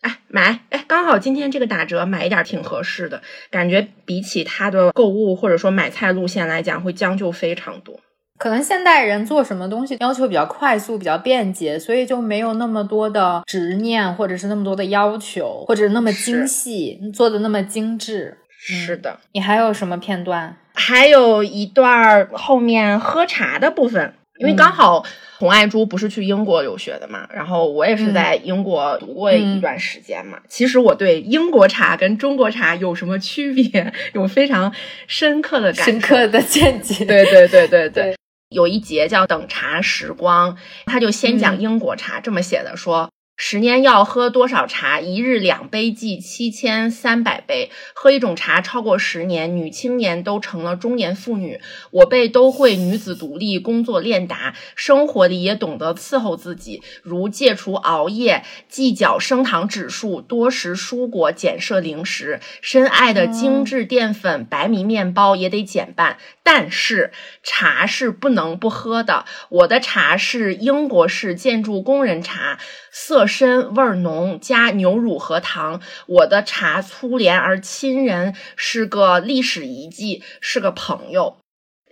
[0.00, 8.00] 哎，买，哎，刚好今天这个打折，买一点挺合适的，感觉比起他的购物或者说买菜路线来讲，会将就非常多。
[8.44, 18.36] 可能现代人做什么东西要求比较快速、比较便捷，所以就没有那么多的执念，或者是那么多的要求，或者那么精细，做的那么精致。
[18.58, 20.54] 是的，你还有什么片段？
[20.74, 25.02] 还有一段后面喝茶的部分，因为刚好
[25.38, 30.38] 洪爱珠不是去英国留学的嘛，然后我也是在英国读过一段时间嘛。
[30.50, 34.70] 其实我对英国茶跟中国茶有什么区别，有非常
[35.06, 37.06] 深刻的感深刻的见解。
[37.06, 38.14] 对对对对对。
[38.54, 43.10] 有一节叫“等茶时光”，他就先讲英国茶，这么写的说。
[43.36, 45.00] 十年要喝多少茶？
[45.00, 47.70] 一日两杯计七千三百杯。
[47.92, 51.60] 喝一种茶超过十年，女青年都成了中年妇女。
[51.90, 62.38] 我辈都会女子独立，工作练达，生活里也懂得伺候自己，如戒除熬夜，计较升糖指数，多食蔬果，减摄零食。
[62.60, 66.18] 深爱的精致淀粉白米面包也得减半。
[66.44, 67.10] 但是
[67.42, 69.24] 茶是不能不喝的。
[69.48, 72.60] 我的茶是英国式建筑工人茶。
[72.96, 75.82] 色深味儿浓，加牛乳和糖。
[76.06, 81.36] 我的茶粗廉而亲人，是个历史遗迹，是个朋友。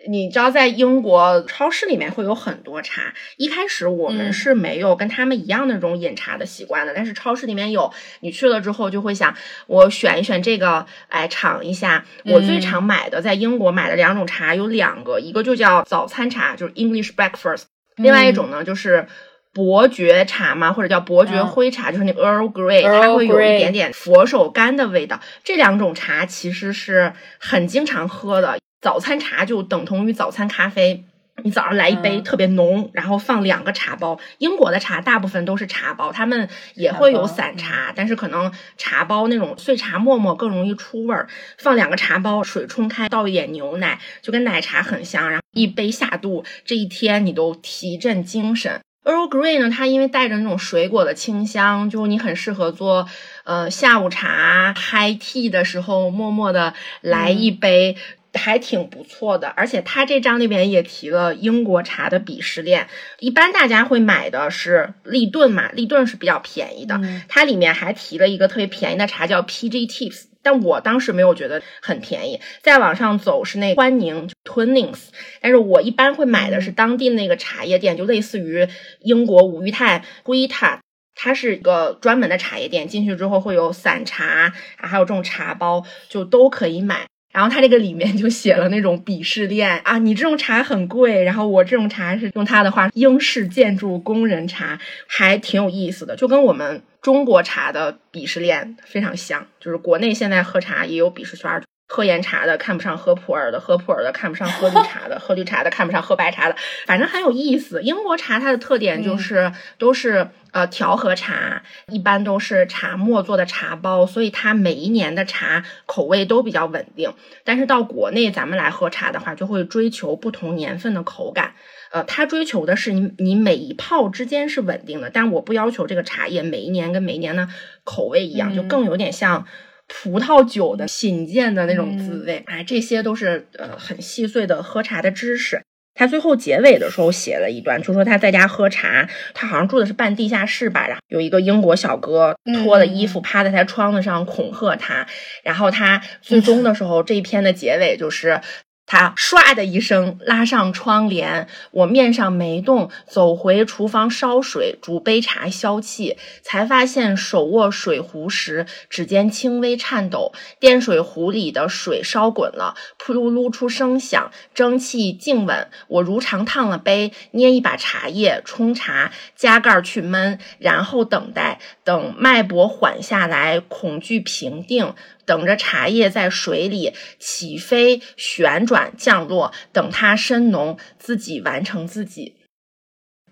[0.09, 3.15] 你知道，在英国超市里面会有很多茶。
[3.37, 9.35] 一开始我们是没有跟他们一样那种饮茶的习惯的，但是超市里面有，你去了之后就会想，
[9.67, 12.05] 我选一选这个，哎，尝一下。
[12.25, 17.65] 我最常买的在英国买的两种茶有两个，一个就叫早餐茶，就是 English breakfast。
[17.97, 19.09] 另外一种呢，就是。
[19.53, 25.21] 伯爵茶嘛，或者叫伯爵灰茶，就是那个 Earl Grey，它会有一点点佛手柑的味道。
[25.45, 31.05] 这两种茶其实是很经常喝的，早餐茶就等同于早餐咖啡。
[31.45, 34.21] 你早上来一杯嗯特别浓，然后放两个茶包。
[34.39, 41.27] 英国的茶大部分都是茶包，他们也会有散茶，但是可能茶包那种碎茶沫沫更容易出味儿。
[41.59, 48.81] 放两个茶包，水冲开，倒一点牛奶，就跟奶茶很像，然后一杯下肚，这一天你都提振精神。
[49.05, 53.09] Earl Grey 呢，它因为带着那种水果的清香，就你很适合做
[53.45, 57.97] 呃下午茶 high tea 的时候，默默的来一杯。
[58.35, 62.89] 还挺不错的，而且它这章里边也提了英国茶的鄙视链。
[63.19, 66.99] 一般大家会买的是立顿嘛，立顿是比较便宜的。
[67.03, 72.41] 嗯它里面还提了一个特别便宜的茶叫 PG Tips，但我当时没有觉得很便宜。
[72.61, 75.09] 再往上走是那欢宁 Twinings，
[75.41, 78.67] 但是我一般会买的是当地那个茶叶店，就类似于
[79.01, 80.81] 英国五裕泰、龟塔。
[81.15, 87.07] 它是一个专门的茶叶店，进去之后会有散茶，还有这种茶包，就都可以买。
[87.31, 99.47] 然后它这个里面就写了那种鄙视链啊，你这种茶很贵，然后我这种茶是用他的话，英式建筑工人茶，还挺有意思的，就跟我们中国茶的鄙视链非常香。
[99.61, 101.63] 就是国内现在喝茶也有鄙视圈，
[101.95, 107.83] 喝岩茶的看不上喝普洱的，喝普洱的看不上喝绿茶的， 喝绿茶的看不上喝白茶的，反正很有意思。
[107.83, 117.13] 英国茶它的特点就是、都是呃调和茶，一般都是茶末做的茶包，所以它每一年的茶口味都比较稳定。
[117.45, 121.53] 但是到国内咱们来喝茶的话，就会追求不同年份的口感。
[121.91, 127.49] 呃，它追求的是你你每一泡之间是稳定的，但我不要求这个茶叶每一年跟每一年的
[127.85, 129.47] 口味一样，就嗯更有点像
[129.93, 132.43] 葡萄酒的品鉴的那种滋味。
[132.47, 135.63] 哎，这些都是呃很细碎的喝茶的知识。
[135.95, 142.35] 他最后结尾的时候写了一段，就说他在家喝茶，他好像住的是半地下室吧，然后有一个英国小哥
[142.65, 145.07] 脱了衣服趴在他窗子上恐吓他，
[145.45, 148.41] 然后他最终的时候这一篇的结尾就是。
[148.85, 165.71] 他唰的一声拉上窗帘，我面上没动，走回厨房烧水，煮杯茶消气，才发现手握水壶时，指尖轻微颤抖，电水壶里的水烧滚了，扑噜噜出声响，蒸汽静稳。
[165.89, 174.93] 我如常烫了杯，捏一把茶叶冲茶，加盖去焖，然后等待，等脉搏缓下来，恐惧平定。
[175.25, 182.37] 等着茶叶在水里起飞、旋转、降落，等它深浓，自己完成自己。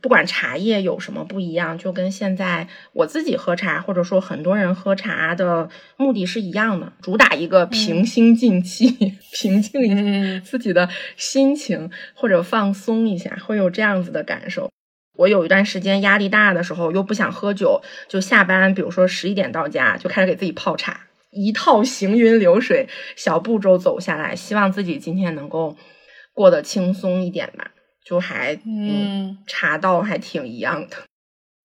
[0.02, 5.68] 不管茶叶有什么不一样，就跟现在我自己喝茶，或者说很多人喝茶的
[5.98, 8.88] 目的是一样的，主打一个平心静气、
[9.38, 10.88] 平静一下嗯自己的
[11.18, 14.70] 心情，或者放松一下，会有这样子的感受。
[15.18, 25.76] 我有一段时间压力大的时候，又不想喝酒，就下班，比如说十一点到家，就开始给自己泡茶，一套行云流水小步骤走下来，希望自己今天能够
[26.32, 27.70] 过得轻松一点吧。
[28.04, 30.96] 就还嗯茶道还挺一样的。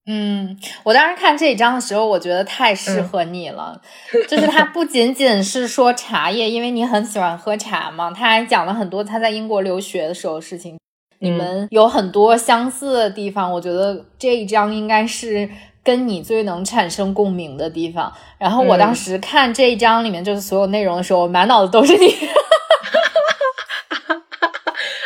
[0.06, 3.82] 嗯，我当时看这一章的时候，我觉得太适合你了。
[4.28, 10.78] 就是它不仅仅是说茶叶，因为你很喜欢喝茶嘛，他还讲了很多他在英国留学的时候的事情。
[11.20, 15.50] 你们有很多相似的地方，我觉得这一章应该是
[15.86, 18.12] 跟你最能产生共鸣的地方。
[18.38, 22.14] 然后我当时看这一章里面就是所有内容的时候，我满脑子都是你。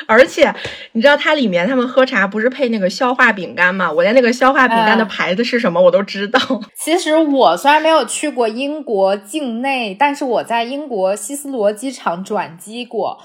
[0.07, 0.51] 而且
[0.93, 3.91] 你知道它里面他们喝茶不是配那个消化饼干吗？
[3.91, 6.39] 我连那个消化饼干的嗯牌子是什么我都知道。
[6.75, 13.19] 其实我虽然没有去过英国境内，但是我在英国希斯罗机场转机过。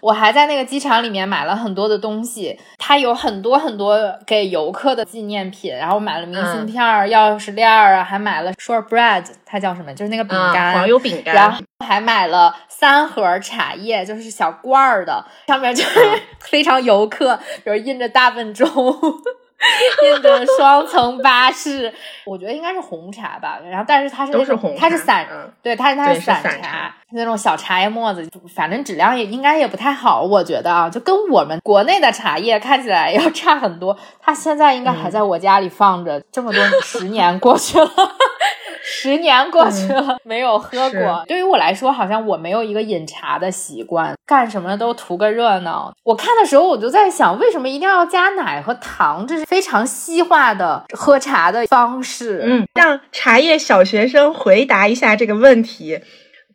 [0.00, 9.92] 我还在那个机场里面买了很多的东西，它有很多很多给游客的纪念品，然后买了明信片儿、钥匙链儿啊，还买了 shortbread，它叫什么？
[9.94, 18.68] 就是那个饼干，嗯黄油饼干然后还买了三盒茶叶，就是小罐儿的，上面就是嗯 非常游客，比如印着大笨钟。
[20.02, 21.92] 印着双层巴士，
[22.24, 23.58] 我觉得应该是红茶吧。
[23.64, 33.96] 然后，但是它是都是红茶它是散，嗯对，它是它是散散茶那种小茶叶沫子，反正质量也应该也不太好，我觉得啊，就跟我们国内的茶叶看起来要差很多。
[34.20, 37.90] 它现在应该还在我家里放着，这么多十年过去了。
[38.82, 41.24] 十年过去了，没有喝过。
[41.26, 45.92] 对于我来说，好像我没有一个饮茶的习惯，干什么都图个热闹。
[46.02, 49.26] 我看的时候，我就在想，为什么一定要加奶和糖？
[49.26, 52.42] 这是非常西化的喝茶的方式。
[52.44, 56.00] 嗯，让茶叶小学生回答一下这个问题。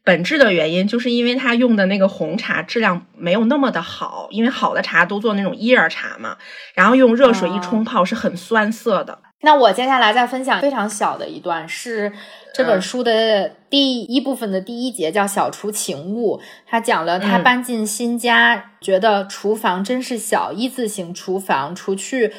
[0.03, 6.37] 本质的原因，就是因为他用的那个红茶质量没有那么的好，因为好的茶都做那种叶儿茶嘛，
[6.75, 9.17] 然后用热水一冲泡是很酸涩的。
[9.45, 12.11] 那我接下来再分享非常小的一段，是
[12.51, 16.41] 这本书的第一部分的第一节，叫“小厨情物”。
[16.65, 22.33] 他讲了他搬进新家，觉得厨房真是小，一字形厨房，除去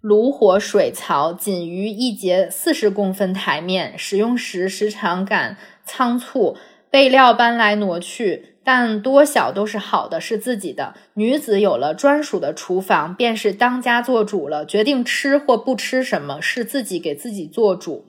[0.00, 6.56] 炉火水槽，仅余一节四十公分台面，使用时时常感仓促，
[6.90, 8.49] 备料搬来挪去。
[8.62, 10.94] 但多小都是好的，是自己的。
[11.14, 14.64] 女子有了专属的厨房，便是当家做主了。
[14.66, 18.06] 决定吃或不吃什么，是自己给自己做主。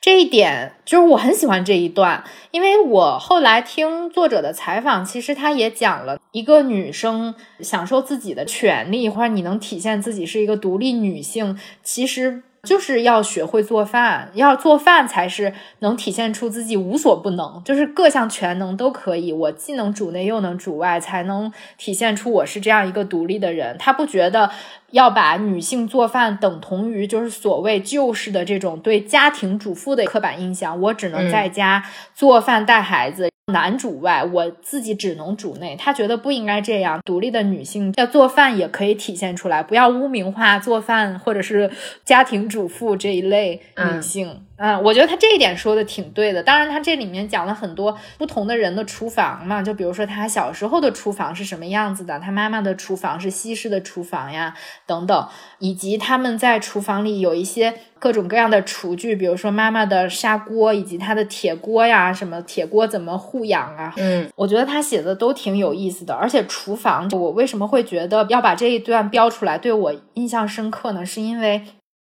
[0.00, 12.42] 这一点就是我很喜欢这一段，因为我后来听作者的采访，其实他也讲了一个女生享受自己的权利，或者你能体现自己是一个独立女性，其实。
[12.66, 19.32] 就是要学会做饭，要做饭才是能体现出自己无所不能，就是各项全能都可以。
[19.32, 23.76] 我既能主内又能主外，才能体现出我是这样一个独立的人。
[23.78, 24.50] 他不觉得
[24.90, 30.78] 要把女性做饭等同于就是所谓旧式的这种对家庭主妇的刻板印象。
[30.80, 33.30] 我只能在家做饭带孩子。
[33.52, 35.76] 男主外，我自己只能主内。
[35.78, 41.70] 他觉得不应该这样，独立的女性要做饭也可以体现出来，不要污名化做饭或者是
[42.04, 44.42] 家庭主妇这一类女性。
[44.58, 46.42] 嗯，我觉得他这一点说的挺对的。
[46.42, 55.28] 当然，他这里面讲了很多不同的人的厨房嘛，就比如说他小时候的厨房是什么样子的，他妈妈的厨房是西式的厨房呀，等等，
[55.60, 63.92] 以及他们在厨房里有一些各种各样的厨具，比如说妈妈的砂锅以及她的铁锅呀，什么铁锅怎么护养啊？
[63.96, 66.14] 嗯，我觉得他写的都挺有意思的。
[66.14, 71.04] 而且厨房，我为什么会觉得要把这一段标出来，对我印象深刻呢？
[71.04, 71.62] 是因为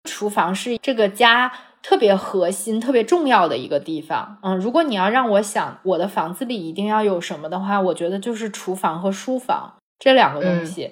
[0.04, 1.52] 厨房是这个家。
[1.80, 10.90] 特别核心、特别重要的一个地方，嗯，如果你要让我想我的房子里一定要有什么的话，我觉得就是厨房和书房这两个东西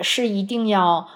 [0.00, 1.06] 是一定要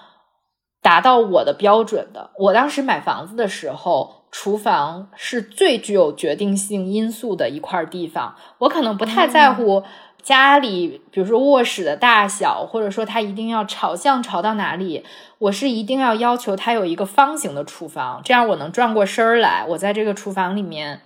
[0.83, 2.29] 达到我的标准的。
[2.37, 9.81] 我当时买房子的时候，厨房是最具有决定性因素的一块地方，我可能不太在乎。
[10.21, 15.03] 家里，比如说卧室的大小，或者说它一定要朝向朝到哪里，
[15.37, 21.01] 我是一定要要求它有一个方形的厨房，这样我能转过身儿来，我在这个厨房里面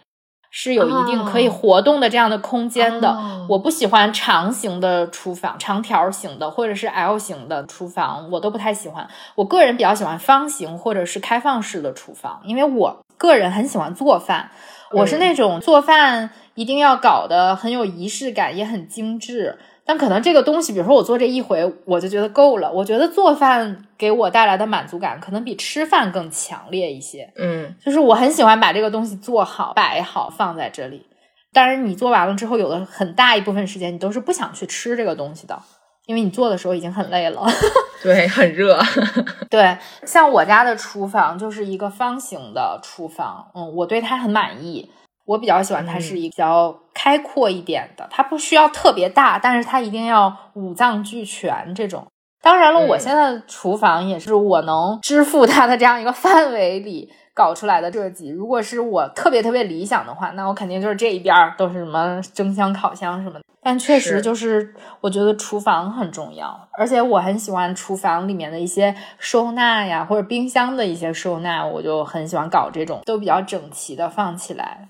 [0.49, 3.17] 是有一定可以活动的这样的空间的。
[3.49, 9.07] 我不喜欢长形的厨房，长条形的或者是 L 型的厨房，我都不太喜欢。
[9.35, 14.51] 我个人比较喜欢方形或者是开放式的厨房，因为我个人很喜欢做饭，
[14.91, 16.31] 我是那种做饭。
[16.55, 19.59] 一定要搞得很有仪式感，也很精致。
[19.87, 22.69] 但可能这个东西，比如说我做这一回，我就觉得够了。
[22.69, 27.31] 我觉得做饭给我带来的满足感，可能比吃饭更强烈一些。
[27.37, 31.05] 嗯，就是我很喜欢把这个东西做好、摆好，放在这里。
[31.53, 35.57] 当然，你做完了之后，有的很大一部分时间，你都是不想去吃这个东西的，
[36.05, 37.47] 因为你做的时候已经很累了。
[38.03, 38.77] 对，很热。
[39.49, 44.91] 对，像我家的厨房就是一个方形的厨房，嗯，我对它很满意。
[45.27, 52.07] 我比较喜欢它是一比较开阔一点的，它不需要特别大，但是它一定要五脏俱全这种。
[52.41, 58.29] 当然了，我现在的厨房也是我能支付它的这样一个范围里搞出来的设计。
[58.29, 63.41] 如果是我特别特别理想的话，那我肯定就是这一边都是什么蒸箱、烤箱什么的。
[63.61, 74.87] 但确实就是，我觉得厨房很重要，而且我很喜欢厨房里面的一些收纳呀，或者冰箱的一些收纳，我就很喜欢搞这种都比较整齐的放起来。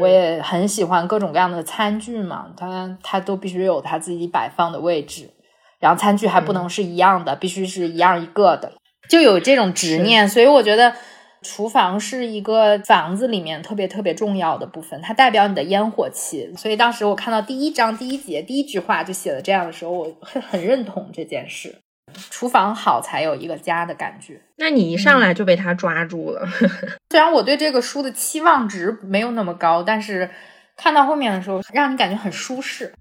[0.00, 5.30] 我也很喜欢各种各样的餐具嘛，它它都必须有它自己摆放的位置，
[5.78, 8.72] 然后餐具还不能是一样的，必须是一样一个的，
[9.08, 10.28] 就有这种执念。
[10.28, 10.94] 所以我觉得
[11.42, 16.50] 厨房是一个房子里面特别特别重要的部分，它代表你的烟火气。
[16.56, 21.83] 所以当时我看到第一章第一节第一句话就写了这样的时候，我很很认同这件事。
[22.30, 24.40] 厨房好才有一个家的感觉。
[24.56, 26.48] 那你一上来就被他抓住了。
[27.10, 30.30] 虽然我对这个书的期望值没有那么高，但是
[30.76, 32.92] 看到后面的时候，让你感觉很舒适。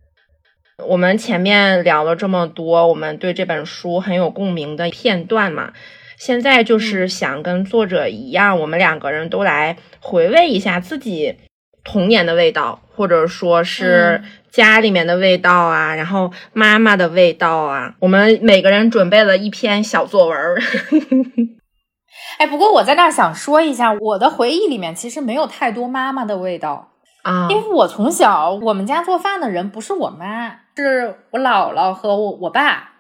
[0.87, 5.73] 我们前面聊了这么多，我们对这本书很有共鸣的片段嘛，
[6.17, 11.37] 现在就是想跟作者一样，我们两个人都来回味一下自己
[11.83, 14.21] 童年的味道，或者说是。
[14.53, 20.61] 家里面的味道啊，然后妈妈的味道啊，我们每个人准备了一篇小作文儿。
[22.37, 26.91] 哎，不过我在那儿想说一下，我的回忆里面其实没有太多妈妈的味道
[27.23, 32.91] 啊，因为我从小我们家做饭的人不是我妈，是我姥姥和我我爸，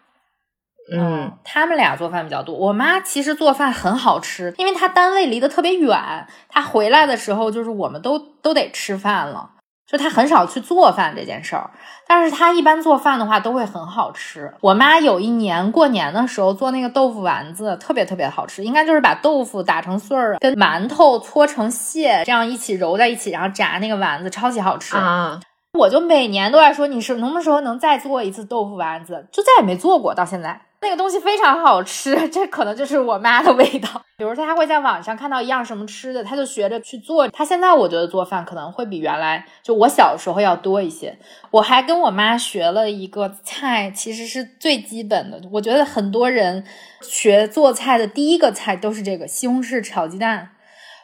[0.91, 2.55] 嗯，他们俩做饭比较多。
[2.55, 9.51] 我妈其实做饭很好吃，因为她单位离得特别远，她回来的时候就是我们都都得吃饭了。
[9.85, 11.69] 就他很少去做饭这件事儿，
[12.07, 14.51] 但是他一般做饭的话都会很好吃。
[14.61, 25.39] 我妈有一年过年的时候做那个豆腐丸子，特别特别好吃，应该就是把豆腐打成碎儿，跟馒头搓成屑，这样一起揉在一起，然后炸那个丸子，超级好吃啊！
[25.79, 29.25] 我就每年都在说，你是什么时候能再做一次豆腐丸子？
[29.31, 30.61] 就再也没做过，到现在。
[30.81, 33.89] 那个东西非常好吃， 这可能就是我妈的味道。
[34.15, 37.27] 比如说，她会在网上看到一样什么吃的，她就学着去做。
[37.29, 41.17] 她现在我觉得做饭可能会比原来就我小时候要多一些。
[41.49, 45.41] 我还跟我妈学了一个菜，其实是最基本的。
[45.53, 46.63] 我觉得很多人
[47.01, 50.49] 学做菜的第一个菜都是这个西红柿炒鸡蛋。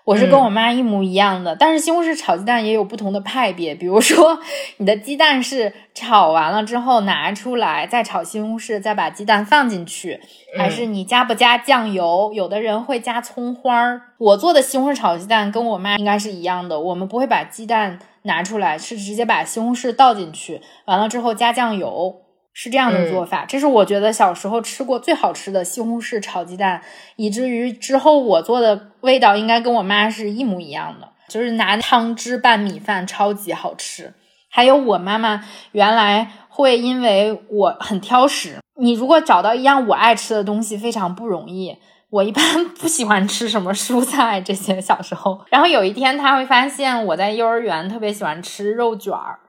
[0.10, 3.76] 我是跟我妈一模一样的，但是西红柿炒鸡蛋也有不同的派别。
[3.76, 4.40] 比如说，
[4.78, 10.20] 你的鸡蛋是炒完了之后拿出来再炒西红柿，再把鸡蛋放进去，
[10.58, 12.32] 还是你加不加酱油？
[12.34, 14.02] 有的人会加葱花儿。
[14.18, 22.22] 我做的西红柿炒鸡蛋跟我妈应该是一样的，我们不会把鸡蛋拿出来，是直接把西红柿倒进去，完了之后加酱油。
[22.62, 26.82] 是这样的做法，这是我觉得小时候吃过最好吃的西红柿炒鸡蛋，
[27.16, 34.14] 以至于之后我做的味道应该跟我妈是一模一样的，就是拿汤汁拌米饭，超级好吃。
[34.50, 35.42] 还有我妈妈
[35.72, 41.78] 原来会因为我很挑食，你如果找到一样我爱吃的东西非常不容易。
[42.10, 42.44] 我一般
[42.78, 45.40] 不喜欢吃什么蔬菜这些，小时候。
[45.50, 49.40] 然后有一天她会发现我在幼儿园特别喜欢吃肉卷儿。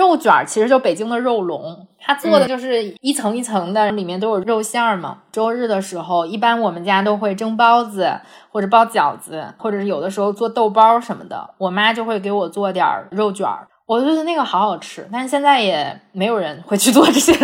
[0.00, 5.18] 肉卷儿其实就北京的肉龙，它做的就是一层一层的，里面都有肉馅儿嘛。
[5.30, 8.10] 周日的时候，一般我们家都会蒸包子，
[8.50, 11.50] 或者包饺子，或者是有的时候做豆包什么的。
[11.58, 15.06] 我妈就会给我做点儿肉卷儿，我觉得那个好好吃。
[15.12, 17.34] 但是现在也没有人会去做这些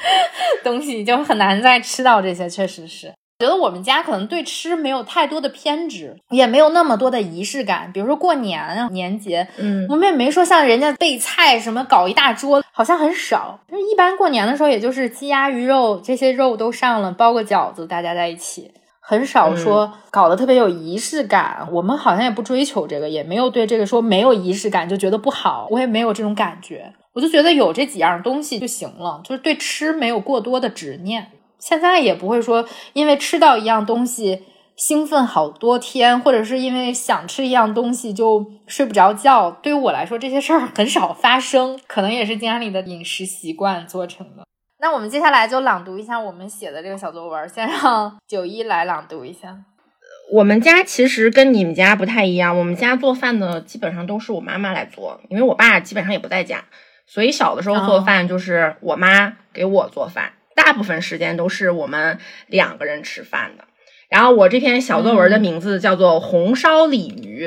[0.64, 3.12] 东西，就很难再吃到这些，确实是。
[3.38, 7.88] 觉得我们家可能对吃没有太多的偏执，也没有那么多的仪式感。
[7.92, 13.60] 比如说过年啊、年节，嗯，我们也没说像人家备菜什么搞一大桌，好像很少。
[13.70, 21.68] 就一般过年的时候，也就是鸡鸭鱼肉这些肉都上了，包个饺子，大家在一起，很少说搞得特别有仪式感。
[21.70, 25.68] 我们好像也不追求这个，也没有对这个说没有仪式感就觉得不好。
[25.70, 31.28] 我也没有这种感觉，我就觉得有这几样东西就行了，就是对吃没有过多的执念。
[31.58, 34.44] 现在也不会说，因为吃到一样东西
[34.76, 39.50] 兴奋好多天，或者是因为想吃一样东西就睡不着觉。
[39.50, 44.44] 对于我来说，这些事儿很少发生，可能也是家里的饮食习惯做成的。
[44.80, 49.58] 那我们接下来就朗读一下我们写的这个小作文，先让九一来朗读一下。
[50.30, 56.62] 我们家其实跟你们家不太一样，我们家做饭的基本上都是我妈妈来做，因为我爸基本上也不在家，
[57.06, 60.30] 所以小的时候做饭就是我妈给我做饭。
[60.58, 63.64] 大部分时间都是我们两个人吃饭的。
[64.10, 67.46] 然后我这篇小作文的名字叫做《红烧鲤鱼》。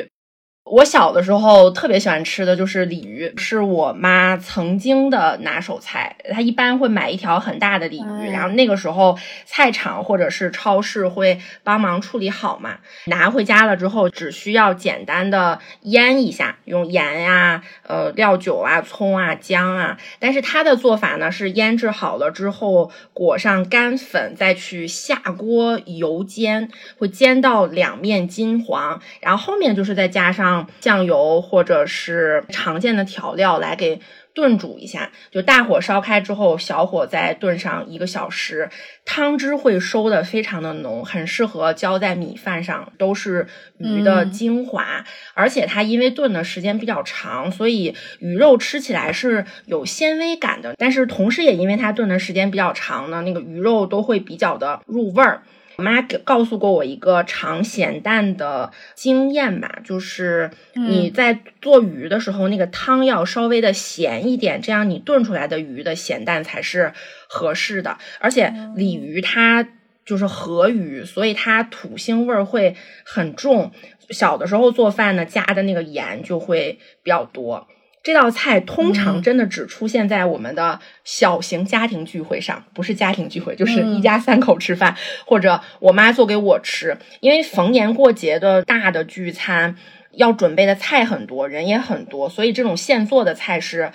[0.63, 6.15] 我小的时候特别喜欢吃的就是鲤鱼，是我妈曾经的拿手菜。
[6.31, 19.97] 她一般会买一条很大的鲤鱼，然后那个时候菜场或者是超市会帮忙处理好嘛，拿回家了之后只需要简单的腌一下，用盐呀、呃料酒啊、葱啊、姜啊。
[20.19, 30.50] 但是她的做法呢是腌制好了之后裹上干粉，再去下锅油煎，会煎到两面金黄，然后后面就是再加上。
[30.79, 33.99] 酱油或者是常见的调料来给
[34.33, 38.69] 炖煮一下，就大火烧开之后，小火再炖上一个小时，
[39.03, 43.47] 汤汁会收的非常的浓，很适合浇在米饭上，都是
[43.77, 45.03] 鱼的精华。
[45.33, 50.75] 而且它因为炖的时间比较长，所以鱼肉吃起来是有纤维感的。
[50.77, 55.43] 但是同时也因为它炖的时间比较长呢，那个鱼肉都会比较的入味儿。
[55.77, 66.93] 我妈给告诉过我一个尝咸淡的经验吧，就是你在做鱼的时候，那个汤要稍微的咸一点，这样你炖出来的鱼的咸淡才是
[67.27, 67.97] 合适的。
[68.19, 69.67] 而且鲤鱼它
[70.05, 73.71] 就是河鱼，所以它土腥味儿会很重。
[74.09, 77.67] 小的时候做饭呢，加的那个盐就会比较多。
[78.03, 84.95] 这道菜通常真的只出现在我们的小型家庭聚会上，不是家庭聚会，就是一家三口吃饭，
[85.25, 86.97] 或者我妈做给我吃。
[87.19, 89.75] 因为逢年过节的大的聚餐，
[90.11, 93.91] 要准备的菜很多，人也很多，所以这种现做的菜是。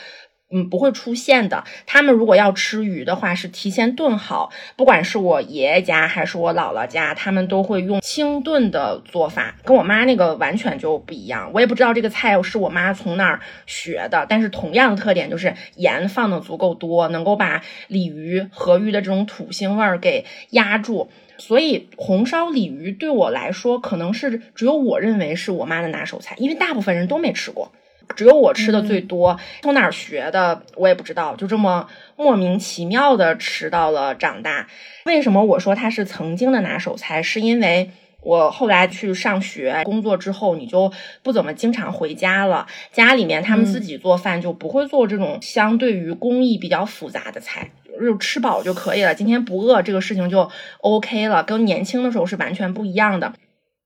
[0.53, 1.65] 嗯，不会出现的。
[1.87, 4.51] 他们如果要吃鱼的话，是提前炖好。
[4.77, 11.51] 不管是我爷爷家还是我姥姥家，他们都会用清炖的做法，跟我妈那个完全就不一样。
[11.53, 21.11] 我也不知道这个菜是我妈从哪儿学的，但是同样的特点就是盐放的足够多，能够把鲤鱼、河鱼的这种土腥味儿给压住。
[21.39, 27.73] 所以红烧鲤鱼对我来说，可能是只有我认为是我妈的拿手菜，因为大部分人都没吃过。
[28.15, 29.39] 只有我吃的最多。
[29.63, 34.67] 从哪儿学的我也不知道，就这么莫名其妙的吃到了长大。
[35.07, 37.23] 为什么我说它是曾经的拿手菜？
[37.23, 37.91] 是因为。
[38.23, 40.93] 我后来去上学、工作之后，你就
[41.23, 42.67] 不怎么经常回家了。
[42.91, 49.15] 家里面他们自己做饭，就不会做这种相对于工艺比较复杂的菜，就吃饱就可以了。
[49.15, 50.51] 今天不饿，这个事情就
[50.81, 51.45] OK 了。
[51.45, 53.33] 跟年轻的时候是完全不一样的。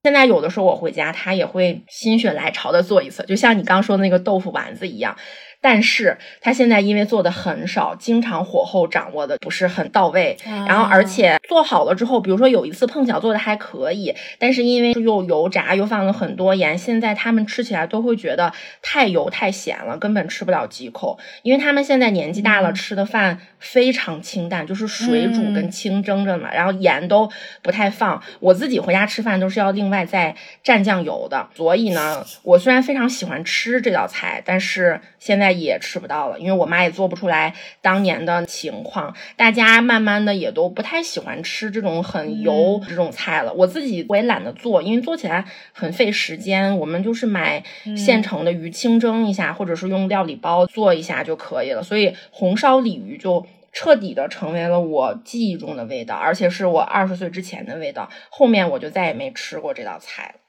[0.02, 5.14] 现在有的时候我回家，他也会心血来潮的做一次，就像你刚说的那个豆腐丸子一样。
[5.60, 10.34] 但是他现在因为做的很少，经常火候掌握的不是很到位，
[10.66, 18.50] 然后而且做好了之后，比如说有一次碰巧做的还可以，但是因为又油炸又放了很多盐，现在他们吃起来都会觉得
[18.80, 21.18] 太油太咸了，根本吃不了几口。
[21.42, 27.30] 因为他们现在年纪大了，吃的饭非常清淡，就是水煮跟清蒸着嘛，然后盐都
[27.60, 28.22] 不太放。
[28.40, 30.34] 我自己回家吃饭都是要另外再
[30.64, 35.49] 蘸酱油的，所以呢，我虽然非常喜欢吃这道菜，但是现在。
[35.52, 39.14] 也吃不到了，因为我妈也做不出来当年的情况。
[39.36, 43.52] 大家慢慢的也都不太喜欢吃这种很油这种菜了。
[43.52, 46.78] 我自己我也懒得做，因为做起来很费时间。
[46.78, 47.62] 我们就是买
[47.96, 51.82] 现成的鱼清蒸一下，或者是用料理包做一下就可以了。
[51.82, 58.08] 所以红烧鲤鱼就彻底的成为了我记忆中的味道，而且是我二十岁之前的味道。
[58.28, 60.40] 后面我就再也没吃过这道菜了。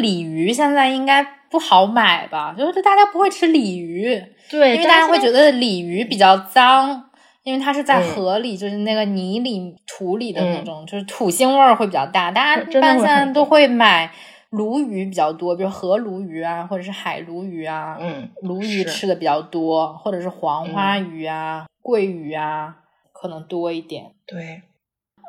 [0.00, 2.54] 鲤鱼现在应该不好买吧？
[2.58, 7.10] 就是大家不会吃鲤鱼，对，因为大家会觉得鲤鱼比较脏，
[7.42, 12.30] 因为它是在河里，就是那个泥里、土里的那种，就是土腥味儿会比较大。
[12.30, 14.10] 大家一般现在都会买
[14.50, 17.96] 鲈鱼比较多，比如河鲈鱼啊，或者是海鲈鱼啊。
[18.00, 22.76] 嗯，鲈鱼吃的比较多，或者是黄花鱼啊、桂鱼啊，
[23.12, 24.12] 可能多一点。
[24.26, 24.62] 对，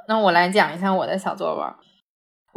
[0.07, 1.65] 那我来讲一下我的小作文。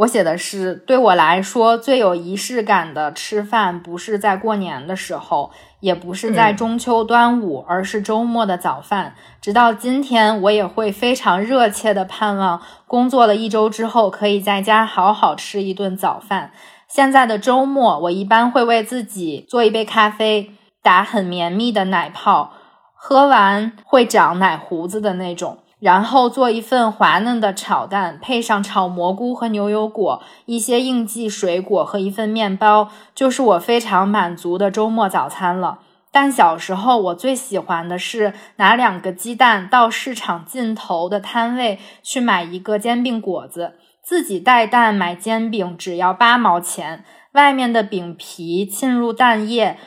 [0.01, 9.15] 我写的是，对我来说最有仪式感的吃饭，不是在过年的时候，也不是在中秋、端午，而是周末的早饭。
[9.43, 16.53] 直到今天，我也会非常热切的盼望，工作了一周之后，可以在家好好吃一顿早饭。
[16.89, 22.55] 现在的周末，我一般会为自己做一杯咖啡，打很绵密的奶泡，
[22.95, 25.59] 喝完会长奶胡子的那种。
[25.81, 35.79] 然后做一份滑嫩的炒蛋，配上炒蘑菇和牛油果，一些应季水果和一份面包，就是我非常满足的周末早餐了。
[36.13, 49.79] 但小时候我最喜欢的是拿两个鸡蛋到市场尽头的摊位去买一个煎饼果子，自己带蛋买煎饼只要八毛钱，外面的饼皮浸入蛋液。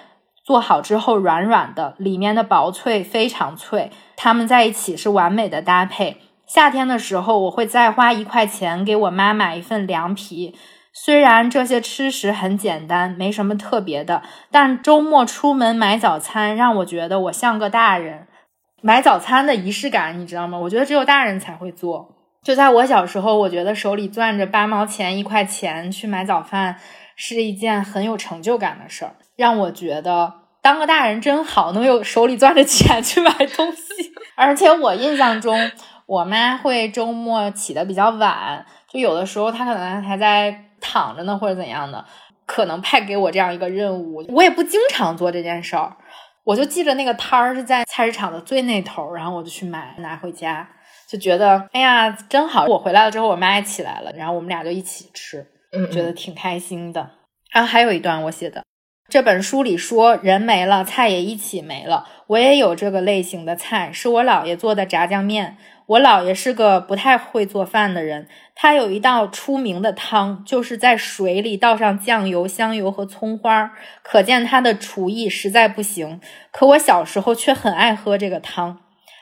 [0.46, 3.92] 做好之后软软的，里面的薄脆非常脆，
[4.24, 6.22] 他们在一起是完美的搭配。
[6.48, 10.56] 夏天的时候，我会再花一块钱给我妈买一份凉皮。
[10.94, 18.28] 虽然这些吃食很简单，没什么特别的，但周末出门买早餐让我觉得我像个大人。
[18.82, 20.58] 买早餐的仪式感，你知道吗？
[20.58, 22.16] 我觉得只有大人才会做。
[22.42, 26.78] 就在我小时候，我觉得手里攥着八毛钱、一块钱去买早饭
[27.18, 29.16] 是一件很有成就感的事儿。
[29.36, 33.83] 让我觉得当个大人真好，能有手里攥着钱去买东西。
[34.36, 35.72] 而且我印象中，
[36.06, 42.04] 我妈会周末起的比较晚，就有的时候她可能还在躺着呢，或者怎样的，
[42.46, 44.26] 可能派给我这样一个任务。
[44.30, 45.96] 我也不经常做这件事儿，
[46.44, 50.68] 我就记着那个摊儿是在菜市场的最那头，然后我就去买拿回家，
[51.08, 52.66] 就觉得哎呀真好。
[52.66, 55.46] 我回来了之后，我妈也起来了，然后我们俩就一起吃，
[55.92, 57.12] 觉得挺开心的。
[57.52, 58.64] 然后还有一段我写的。
[59.14, 62.08] 这本书里说，人没了，菜也一起没了。
[62.26, 65.56] 我也有这个类型的菜，是我姥爷做的炸酱面。
[65.86, 76.20] 我姥爷是个不太会做饭的人，他有一道出名的汤，就是在水里倒上酱油、香油和葱花，可见他的厨艺实在不行。
[76.50, 78.80] 可我小时候却很爱喝这个汤。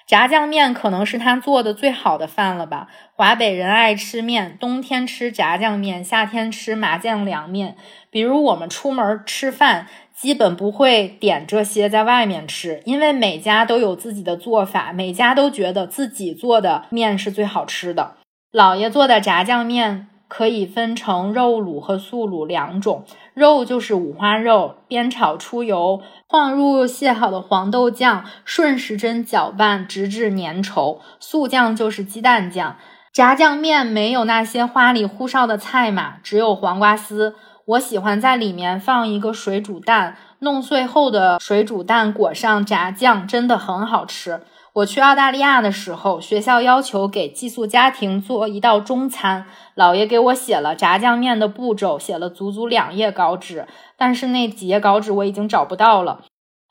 [0.08, 2.88] 炸酱面可能是他做的最好的饭了吧？
[3.14, 7.78] 华北人爱吃面，冬天吃炸酱面，夏天吃麻酱凉面。
[8.12, 18.18] 比如我们出门吃饭，基本不会点这些在外面吃，因为每家都有自己的做法，每家都觉得自己做的面是最好吃的。
[18.52, 20.10] 姥爷做的炸酱面。
[20.34, 23.04] 可以分成肉卤和素卤两种，
[23.34, 32.78] 肉就是五花肉，煸炒出油，放入卸好的黄豆酱，顺时针搅拌，直至粘稠；素酱就是鸡蛋酱。
[33.12, 37.36] 炸酱面没有那些花里胡哨的菜码，只有黄瓜丝。
[37.72, 44.42] 我喜欢在里面放一个水煮蛋，弄碎后的水煮蛋裹上炸酱，真的很好吃。
[44.74, 49.46] 我去澳大利亚的时候，学校要求给寄宿家庭做一道中餐，
[49.76, 53.66] 姥爷给我写了炸酱面的步骤，写了足足两页稿纸，
[53.98, 56.22] 但是那几页稿纸我已经找不到了。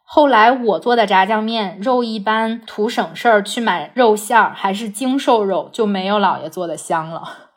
[0.05, 7.50] 后来我做的炸酱面肉一般，图省事儿去买肉馅儿，还是精瘦肉，就没有姥爷做的香了。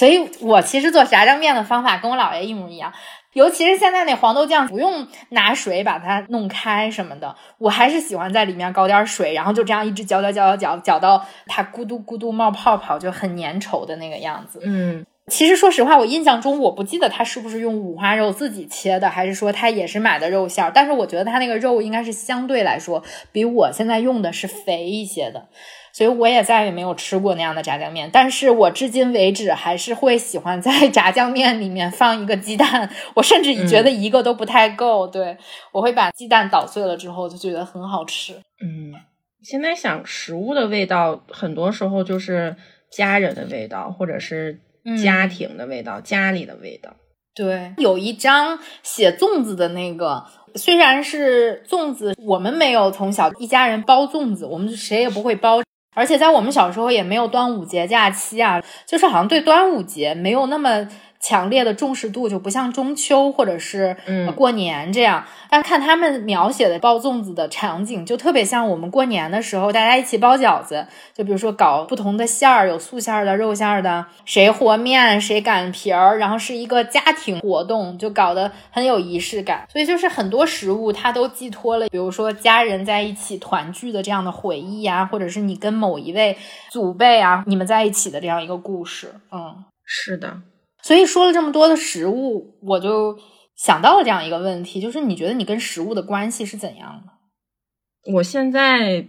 [0.00, 2.90] 所以我其实做炸酱面的方法跟我姥爷一模一样。
[3.34, 14.58] 尤其是现在那黄豆酱，不用拿水把它弄开什么的，我还是喜欢在里面搞点水，然后就这样一直搅搅搅搅搅，搅到它咕嘟咕嘟冒泡泡，就很粘稠的那个样子。
[14.64, 20.72] 嗯，其实说实话，我印象中我不记得它是不是用五花肉自己切的，还是说它也是买的肉馅儿。
[20.74, 25.46] 但是我觉得它那个肉应该是相对来说比我现在用的是肥一些的。
[25.92, 35.06] 所以我也再也没有吃过那样的炸酱面，但是我至今为止还是会喜欢在 炸酱面里面放一个鸡蛋，我甚至觉得一个都不太够。
[35.06, 35.36] 对
[35.72, 38.34] 我会把鸡蛋捣碎了之后就觉得很好吃。
[38.62, 38.94] 嗯，
[39.42, 42.54] 现在想食物的味道，很多时候就是
[42.90, 44.60] 家人的味道，或者是
[45.02, 46.90] 家庭的味道，家里的味道。
[47.34, 50.24] 对，有一张写粽子的那个。
[50.56, 55.62] 虽然是粽子，我们没有从小一家人包粽子，我们谁也不会包。
[55.94, 60.88] 而且在我们小时候也没有端午节假期啊，就是好像对端午节没有那么。
[61.20, 63.96] 强烈的重视度就不像中秋或者是
[64.34, 70.86] 过年这样，但看他们描写的包粽子的场景，就特别像我们过年的时候大家一起包饺子。
[71.14, 79.66] 就比如说搞不同的馅儿，有素馅儿的、肉馅儿的，谁和面谁擀皮儿，然后是一个家庭活动，就搞得很有仪式感。
[79.68, 86.38] 所以就是很多食物它都寄托了，比如说家人在一起团聚的这样的回忆啊，或者是你跟某一位
[86.70, 89.14] 祖辈啊你们在一起的这样一个故事。
[89.30, 90.38] 嗯，是的。
[90.82, 93.18] 所以说了这么多的食物，我就
[93.56, 98.12] 想到了这样一个问题，就是你觉得你跟食物的关系是怎样的？
[98.14, 99.06] 我现在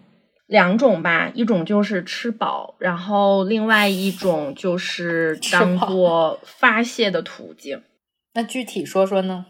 [0.47, 7.81] 两种吧，一种就是吃饱，然后另外一种就是当做发泄的途径。
[8.35, 9.45] 那具体说说呢？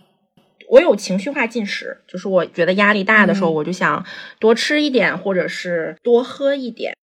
[0.69, 4.05] 我有情绪化进食，就是我觉得压力大的时候，我就想
[4.39, 6.95] 多吃一点，或者是多喝一点。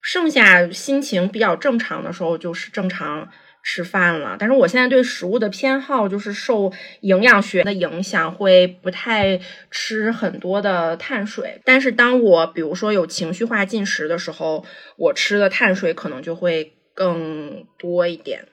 [0.00, 3.28] 剩下心情比较正常的时候，就是正常。
[3.62, 9.40] 吃饭了，但是我现在对食物的偏好就是受营养学的影响，会不太
[9.70, 11.60] 吃很多的碳水。
[11.64, 14.64] 但是当我比如说有情绪化进食的时候，
[14.96, 18.46] 我吃的碳水可能就会更多一点。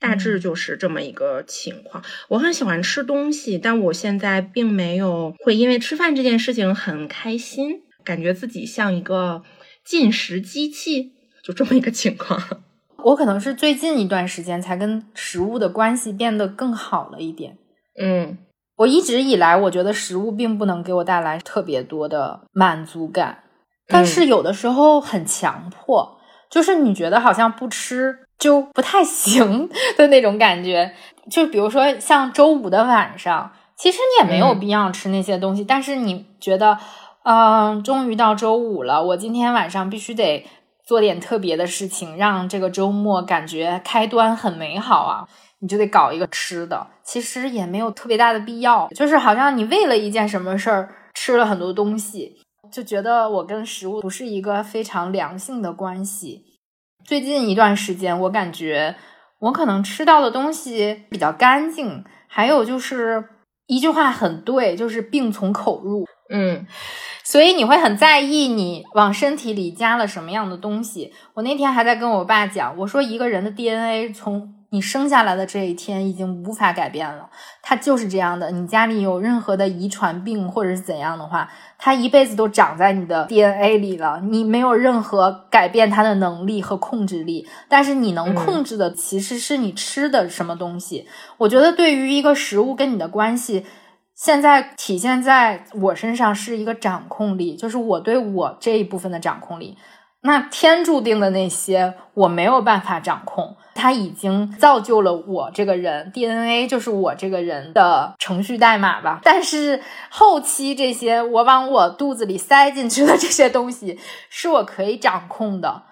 [0.00, 2.04] 大致就是这么一个情况。
[2.28, 9.42] 我很喜欢吃东西，但我现在并没有会因为吃饭这件事情很开心，感觉自己像一个
[9.82, 12.64] 进食机器，就这么一个情况。
[13.04, 17.58] 我可能是最近一段时间才跟食物的关系变得更好了一点。
[18.00, 18.38] 嗯，
[18.76, 23.44] 我一直以来我觉得食物并不能给我带来特别多的满足感，
[23.86, 26.18] 但是有的时候很强迫，
[26.50, 30.92] 就是你觉得好像不吃就不太 行的那种感觉。
[31.30, 36.78] 就比如说像周五的晚上，其实你也没有必要吃那些东西，但是你觉得，
[37.24, 40.46] 嗯，终于到周五了，我今天晚上必须得。
[40.84, 45.28] 做点特别的事情，让这个周末感觉开端很美好啊！
[45.60, 52.36] 你就得搞一个吃的，其实也没有特别大的必要，就是好像你为了一件什么事儿吃了很多东西，
[52.70, 56.42] 就觉得我跟食物不是一个非常良性的关系。
[57.02, 58.94] 最近一段时间，我感觉
[59.38, 63.24] 我可能吃到的东西比较干净，还有就是
[63.66, 66.04] 一句话很对，就是病从口入。
[66.30, 66.66] 嗯。
[67.26, 71.10] 所以你会很在意你往身体里加了什么样的东西。
[71.32, 77.30] 我那天还在跟我爸讲，我说一个人的 DNA 从你生下来的这一天已经无法改变了，
[77.62, 78.50] 它就是这样的。
[78.50, 81.48] 你家里有任何的遗传病或者是怎样的话，
[81.78, 87.46] 它一辈子都长在你的 DNA 里了，你没有任何改变它的能力和控制力。
[87.68, 91.06] 但是你能控制的其实是你吃的什么东西。
[91.38, 93.64] 我觉得对于一个食物跟你的关系。
[94.16, 99.76] 现在体现在我身上是一个掌控力，就是我对我这一部分的掌控力。
[100.26, 109.20] 那天注定的那些我没有办法掌控，它已经造就了我这个人 DNA，就是我这个人的程序代码吧。
[109.22, 113.98] 但是后期这些我往我肚子里塞进去的这些东西，
[114.30, 115.82] 是我可以掌控的。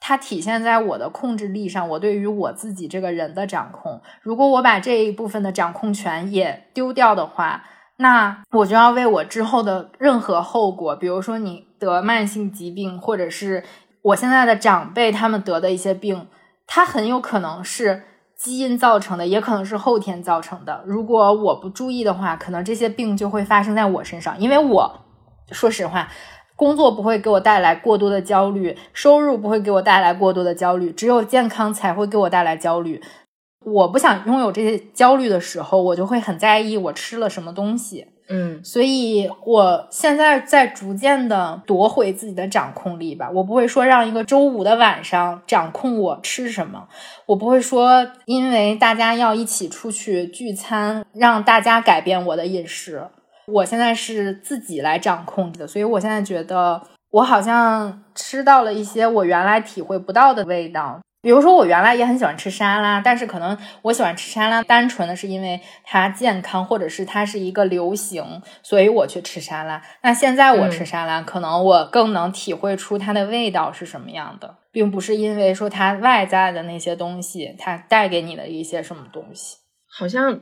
[0.00, 4.00] 它体现在我的控制力上，我对于我自己这个人的掌控。
[4.22, 7.62] 如果我把这一部分的掌控权也丢掉的话，
[7.98, 13.64] 那我就要为我之后的任何后果，比如说你得慢性疾病，或者是
[14.02, 16.28] 我现在的长辈他们得的一些病，
[16.66, 18.04] 它很有可能是
[18.36, 20.82] 基因造成的，也可能是后天造成的。
[20.86, 24.38] 如果我不注意的话，可能这些病就会发生在我身上。
[24.40, 25.00] 因为我
[25.50, 26.08] 说实话，
[26.56, 33.02] 工作不会给我带来过多的焦虑，收入不会给我带来过多的焦虑，只有健康才会给我带来焦虑。
[33.64, 38.08] 我不想拥有这些焦虑的时候，我就会很在意我吃了什么东西。
[38.28, 43.28] 嗯所以我现在在逐渐的夺回自己的掌控力吧。
[43.30, 46.88] 我不会说让一个周五的晚上掌控我吃什么，
[47.26, 53.02] 我不会说因为大家要一起出去聚餐，让大家改变我的饮食。
[53.46, 56.80] 我现在是自己来掌控的，所以我现在觉得
[57.10, 61.00] 我好像吃到了一些我原来体会不到的味道。
[61.22, 69.80] 比如说，我原来也很喜欢吃沙拉，但是可能我喜欢吃沙拉，单纯的是因为它健康，或者是它是一个流行，所以我去吃沙拉。
[70.02, 79.58] 那现在我吃沙拉，可能我更能体会出它的味道是什么样的，并不是因为说它外在的那些东西，它带给你的一些什么东西。
[79.88, 80.40] 好像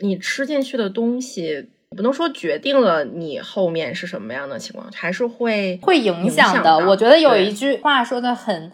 [0.00, 6.88] 你吃进去的东西，不能说决定了你后面是什么样的情况，还是会会影响响的。
[6.88, 8.72] 我觉得有一句话说的很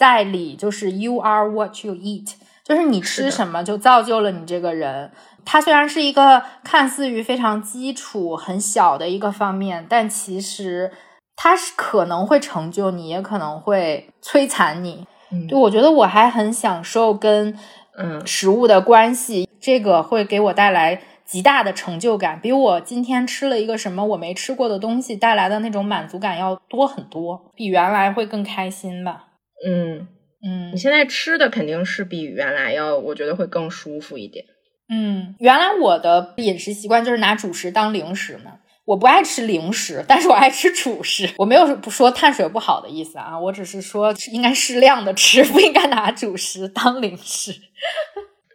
[0.00, 2.32] 在理，就是 “you are what you eat”，
[2.64, 5.12] 就是你吃什么就造就了你这个人。
[5.44, 10.90] 它虽然是一个看似于非常基础、很小的一个方面，但其实
[11.36, 15.06] 它是可能会成就你，也可能会摧残你。
[15.30, 17.54] 嗯对，我觉得我还很享受跟
[17.98, 29.26] 嗯食物的关系，这个会给我带来极大的成就感，比我今天吃了一个什么我没吃过的东西带来的那种满足感要多很多，比原来会更开心吧。
[29.66, 30.08] 嗯，
[30.42, 34.44] 嗯你现在吃的肯定是比原来要，我觉得会更舒服一点。
[34.88, 38.58] 嗯，原来我的饮食习惯就是拿主食当零食嘛。
[38.86, 41.30] 我不爱吃零食，但是我爱吃主食。
[41.36, 47.52] 我没有不说碳水不好的意思啊，我只是说应该适量的吃，不应该拿主食当零食。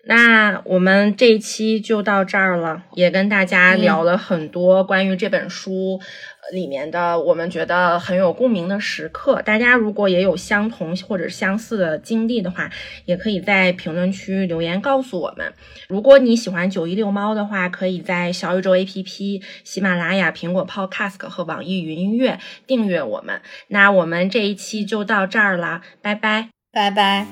[0.08, 9.42] 那我们这一期就到这儿了，也跟大家嗯聊了很多关于这本书呃里面的我们觉得很有共鸣的时刻。
[9.42, 12.70] 大家如果也有相同或者相似的经历的话，
[13.06, 15.52] 也可以在评论区留言告诉我们。
[15.90, 23.42] 如果你喜欢九一六猫的话，可以在小宇宙 APP、喜马拉雅、苹果 Podcast 和网易云音乐订阅我们。
[23.70, 26.50] 那我们这一期就到这儿了，拜拜。
[26.72, 27.26] 拜拜。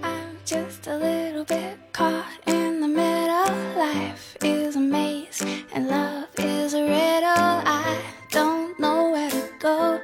[0.00, 3.54] I'm just a little bit caught in the middle.
[3.76, 5.40] Life is a maze
[5.72, 7.54] and love is a riddle.
[7.64, 8.00] I
[8.30, 10.00] don't know where to go.